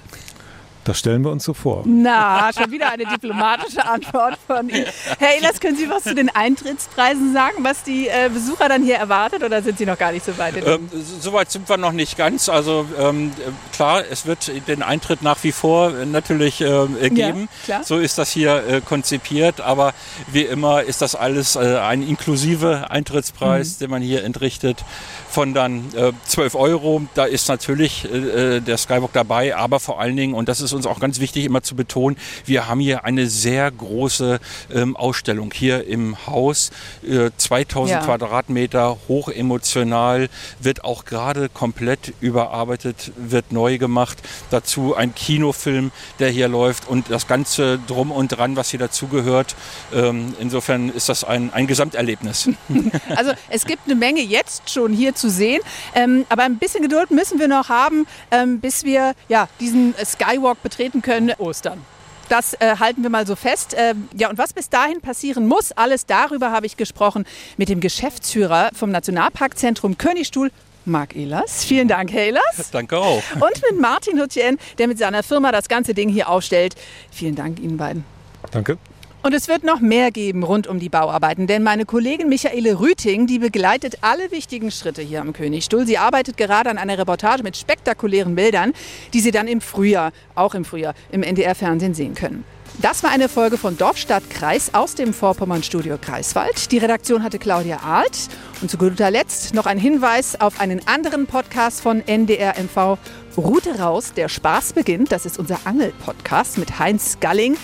Das 0.84 0.98
stellen 0.98 1.22
wir 1.22 1.30
uns 1.30 1.44
so 1.44 1.54
vor. 1.54 1.84
Na, 1.86 2.50
schon 2.52 2.70
wieder 2.72 2.90
eine 2.90 3.04
diplomatische 3.04 3.84
Antwort 3.84 4.36
von 4.46 4.68
Ihnen. 4.68 4.86
Herr 5.18 5.36
Ehlers, 5.36 5.60
können 5.60 5.76
Sie 5.76 5.88
was 5.88 6.02
zu 6.02 6.14
den 6.14 6.28
Eintrittspreisen 6.28 7.32
sagen, 7.32 7.58
was 7.60 7.84
die 7.84 8.08
äh, 8.08 8.28
Besucher 8.32 8.68
dann 8.68 8.82
hier 8.82 8.96
erwartet 8.96 9.44
oder 9.44 9.62
sind 9.62 9.78
Sie 9.78 9.86
noch 9.86 9.96
gar 9.96 10.10
nicht 10.10 10.24
so 10.24 10.36
weit? 10.38 10.54
Ähm, 10.66 10.88
so 10.92 11.32
weit 11.32 11.52
sind 11.52 11.68
wir 11.68 11.76
noch 11.76 11.92
nicht 11.92 12.16
ganz. 12.16 12.48
Also 12.48 12.86
ähm, 12.98 13.32
klar, 13.72 14.02
es 14.10 14.26
wird 14.26 14.50
den 14.66 14.82
Eintritt 14.82 15.22
nach 15.22 15.42
wie 15.44 15.52
vor 15.52 15.90
natürlich 15.90 16.60
äh, 16.60 17.10
geben. 17.10 17.48
Ja, 17.68 17.84
so 17.84 17.98
ist 17.98 18.18
das 18.18 18.32
hier 18.32 18.64
äh, 18.66 18.80
konzipiert. 18.80 19.60
Aber 19.60 19.94
wie 20.32 20.42
immer 20.42 20.82
ist 20.82 21.00
das 21.00 21.14
alles 21.14 21.54
äh, 21.54 21.78
ein 21.78 22.02
inklusive 22.02 22.90
Eintrittspreis, 22.90 23.74
mhm. 23.74 23.78
den 23.78 23.90
man 23.90 24.02
hier 24.02 24.24
entrichtet 24.24 24.84
von 25.30 25.54
dann 25.54 25.84
12 26.26 26.54
äh, 26.54 26.56
Euro. 26.56 27.02
Da 27.14 27.24
ist 27.24 27.48
natürlich 27.48 28.04
äh, 28.04 28.60
der 28.60 28.76
Skywalk 28.76 29.12
dabei, 29.12 29.56
aber 29.56 29.78
vor 29.80 30.00
allen 30.00 30.16
Dingen, 30.16 30.34
und 30.34 30.48
das 30.48 30.60
ist 30.60 30.71
uns 30.74 30.86
auch 30.86 31.00
ganz 31.00 31.20
wichtig 31.20 31.44
immer 31.44 31.62
zu 31.62 31.74
betonen, 31.74 32.16
wir 32.44 32.68
haben 32.68 32.80
hier 32.80 33.04
eine 33.04 33.26
sehr 33.28 33.70
große 33.70 34.40
ähm, 34.74 34.96
Ausstellung 34.96 35.50
hier 35.54 35.86
im 35.86 36.26
Haus. 36.26 36.70
Äh, 37.02 37.30
2000 37.36 37.90
ja. 37.90 38.04
Quadratmeter, 38.04 38.98
hochemotional, 39.08 40.28
wird 40.60 40.84
auch 40.84 41.04
gerade 41.04 41.48
komplett 41.48 42.12
überarbeitet, 42.20 43.12
wird 43.16 43.52
neu 43.52 43.78
gemacht. 43.78 44.18
Dazu 44.50 44.94
ein 44.94 45.14
Kinofilm, 45.14 45.92
der 46.18 46.28
hier 46.28 46.48
läuft 46.48 46.88
und 46.88 47.10
das 47.10 47.26
Ganze 47.26 47.78
drum 47.86 48.10
und 48.10 48.28
dran, 48.28 48.56
was 48.56 48.70
hier 48.70 48.80
dazugehört. 48.80 49.54
Ähm, 49.94 50.34
insofern 50.38 50.90
ist 50.90 51.08
das 51.08 51.24
ein, 51.24 51.52
ein 51.52 51.66
Gesamterlebnis. 51.66 52.50
Also 53.16 53.32
es 53.50 53.66
gibt 53.66 53.82
eine 53.86 53.94
Menge 53.94 54.20
jetzt 54.20 54.70
schon 54.70 54.92
hier 54.92 55.14
zu 55.14 55.22
zu 55.22 55.30
sehen. 55.30 55.62
Ähm, 55.94 56.26
aber 56.28 56.42
ein 56.42 56.58
bisschen 56.58 56.82
Geduld 56.82 57.12
müssen 57.12 57.38
wir 57.38 57.46
noch 57.46 57.68
haben, 57.68 58.06
ähm, 58.32 58.58
bis 58.58 58.84
wir 58.84 59.14
ja, 59.28 59.48
diesen 59.60 59.94
Skywalk 60.04 60.61
betreten 60.62 61.02
können. 61.02 61.32
Ostern. 61.38 61.84
Das 62.28 62.54
äh, 62.54 62.76
halten 62.78 63.02
wir 63.02 63.10
mal 63.10 63.26
so 63.26 63.36
fest. 63.36 63.74
Ähm, 63.76 64.08
ja, 64.16 64.30
und 64.30 64.38
was 64.38 64.52
bis 64.52 64.70
dahin 64.70 65.00
passieren 65.00 65.46
muss, 65.46 65.72
alles 65.72 66.06
darüber 66.06 66.50
habe 66.50 66.66
ich 66.66 66.76
gesprochen 66.76 67.26
mit 67.56 67.68
dem 67.68 67.80
Geschäftsführer 67.80 68.70
vom 68.74 68.90
Nationalparkzentrum 68.90 69.98
Königstuhl, 69.98 70.50
Marc 70.84 71.14
Ehlers. 71.14 71.64
Vielen 71.64 71.88
Dank, 71.88 72.12
Herr 72.12 72.26
Ehlers. 72.26 72.42
Danke 72.72 72.98
auch. 72.98 73.22
Und 73.34 73.62
mit 73.70 73.80
Martin 73.80 74.20
Hutjen, 74.20 74.58
der 74.78 74.88
mit 74.88 74.98
seiner 74.98 75.22
Firma 75.22 75.52
das 75.52 75.68
ganze 75.68 75.94
Ding 75.94 76.08
hier 76.08 76.28
aufstellt. 76.28 76.74
Vielen 77.10 77.34
Dank 77.34 77.60
Ihnen 77.60 77.76
beiden. 77.76 78.04
Danke. 78.50 78.78
Und 79.24 79.34
es 79.34 79.46
wird 79.46 79.62
noch 79.62 79.78
mehr 79.78 80.10
geben 80.10 80.42
rund 80.42 80.66
um 80.66 80.80
die 80.80 80.88
Bauarbeiten, 80.88 81.46
denn 81.46 81.62
meine 81.62 81.84
Kollegin 81.84 82.28
Michaele 82.28 82.80
Rüting, 82.80 83.28
die 83.28 83.38
begleitet 83.38 83.98
alle 84.00 84.32
wichtigen 84.32 84.72
Schritte 84.72 85.00
hier 85.00 85.20
am 85.20 85.32
Königstuhl. 85.32 85.86
Sie 85.86 85.96
arbeitet 85.96 86.36
gerade 86.36 86.68
an 86.68 86.76
einer 86.76 86.98
Reportage 86.98 87.44
mit 87.44 87.56
spektakulären 87.56 88.34
Bildern, 88.34 88.72
die 89.14 89.20
Sie 89.20 89.30
dann 89.30 89.46
im 89.46 89.60
Frühjahr, 89.60 90.10
auch 90.34 90.56
im 90.56 90.64
Frühjahr, 90.64 90.94
im 91.12 91.22
NDR-Fernsehen 91.22 91.94
sehen 91.94 92.16
können. 92.16 92.44
Das 92.80 93.04
war 93.04 93.10
eine 93.10 93.28
Folge 93.28 93.58
von 93.58 93.76
Dorfstadt 93.76 94.28
Kreis 94.28 94.74
aus 94.74 94.96
dem 94.96 95.14
Vorpommernstudio 95.14 95.98
Kreiswald. 96.00 96.72
Die 96.72 96.78
Redaktion 96.78 97.22
hatte 97.22 97.38
Claudia 97.38 97.76
Ahlt. 97.76 98.28
Und 98.60 98.70
zu 98.70 98.78
guter 98.78 99.10
Letzt 99.10 99.54
noch 99.54 99.66
ein 99.66 99.78
Hinweis 99.78 100.40
auf 100.40 100.58
einen 100.58 100.84
anderen 100.88 101.26
Podcast 101.26 101.80
von 101.80 102.00
NDR 102.08 102.54
MV. 102.58 102.98
Route 103.36 103.78
raus, 103.78 104.14
der 104.16 104.28
Spaß 104.28 104.72
beginnt. 104.72 105.12
Das 105.12 105.26
ist 105.26 105.38
unser 105.38 105.58
Angel-Podcast 105.64 106.58
mit 106.58 106.80
Heinz 106.80 107.18
Galling. 107.20 107.56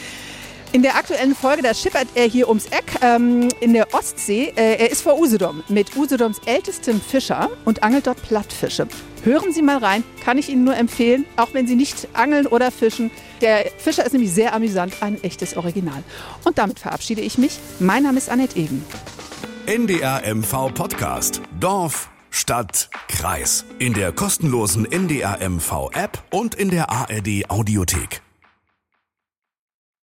In 0.70 0.82
der 0.82 0.96
aktuellen 0.96 1.34
Folge, 1.34 1.62
da 1.62 1.72
schippert 1.72 2.08
er 2.14 2.26
hier 2.26 2.46
ums 2.46 2.66
Eck 2.66 3.00
ähm, 3.00 3.48
in 3.60 3.72
der 3.72 3.94
Ostsee. 3.94 4.52
Äh, 4.54 4.76
er 4.76 4.90
ist 4.90 5.00
vor 5.00 5.18
Usedom 5.18 5.62
mit 5.68 5.96
Usedoms 5.96 6.40
ältestem 6.44 7.00
Fischer 7.00 7.48
und 7.64 7.82
angelt 7.82 8.06
dort 8.06 8.20
Plattfische. 8.22 8.86
Hören 9.24 9.52
Sie 9.52 9.62
mal 9.62 9.78
rein, 9.78 10.04
kann 10.22 10.36
ich 10.36 10.50
Ihnen 10.50 10.64
nur 10.64 10.76
empfehlen, 10.76 11.24
auch 11.36 11.54
wenn 11.54 11.66
Sie 11.66 11.74
nicht 11.74 12.08
angeln 12.12 12.46
oder 12.46 12.70
fischen. 12.70 13.10
Der 13.40 13.70
Fischer 13.78 14.04
ist 14.04 14.12
nämlich 14.12 14.30
sehr 14.30 14.54
amüsant, 14.54 14.94
ein 15.00 15.22
echtes 15.24 15.56
Original. 15.56 16.02
Und 16.44 16.58
damit 16.58 16.78
verabschiede 16.78 17.22
ich 17.22 17.38
mich. 17.38 17.58
Mein 17.80 18.02
Name 18.02 18.18
ist 18.18 18.28
Annette 18.28 18.58
Eben. 18.58 18.84
NDR 19.64 20.22
MV 20.34 20.74
Podcast. 20.74 21.40
Dorf, 21.58 22.10
Stadt, 22.30 22.90
Kreis. 23.08 23.64
In 23.78 23.94
der 23.94 24.12
kostenlosen 24.12 24.84
NDR 24.84 25.38
MV 25.48 25.90
App 25.94 26.22
und 26.30 26.54
in 26.54 26.68
der 26.68 26.90
ARD 26.90 27.48
Audiothek. 27.48 28.22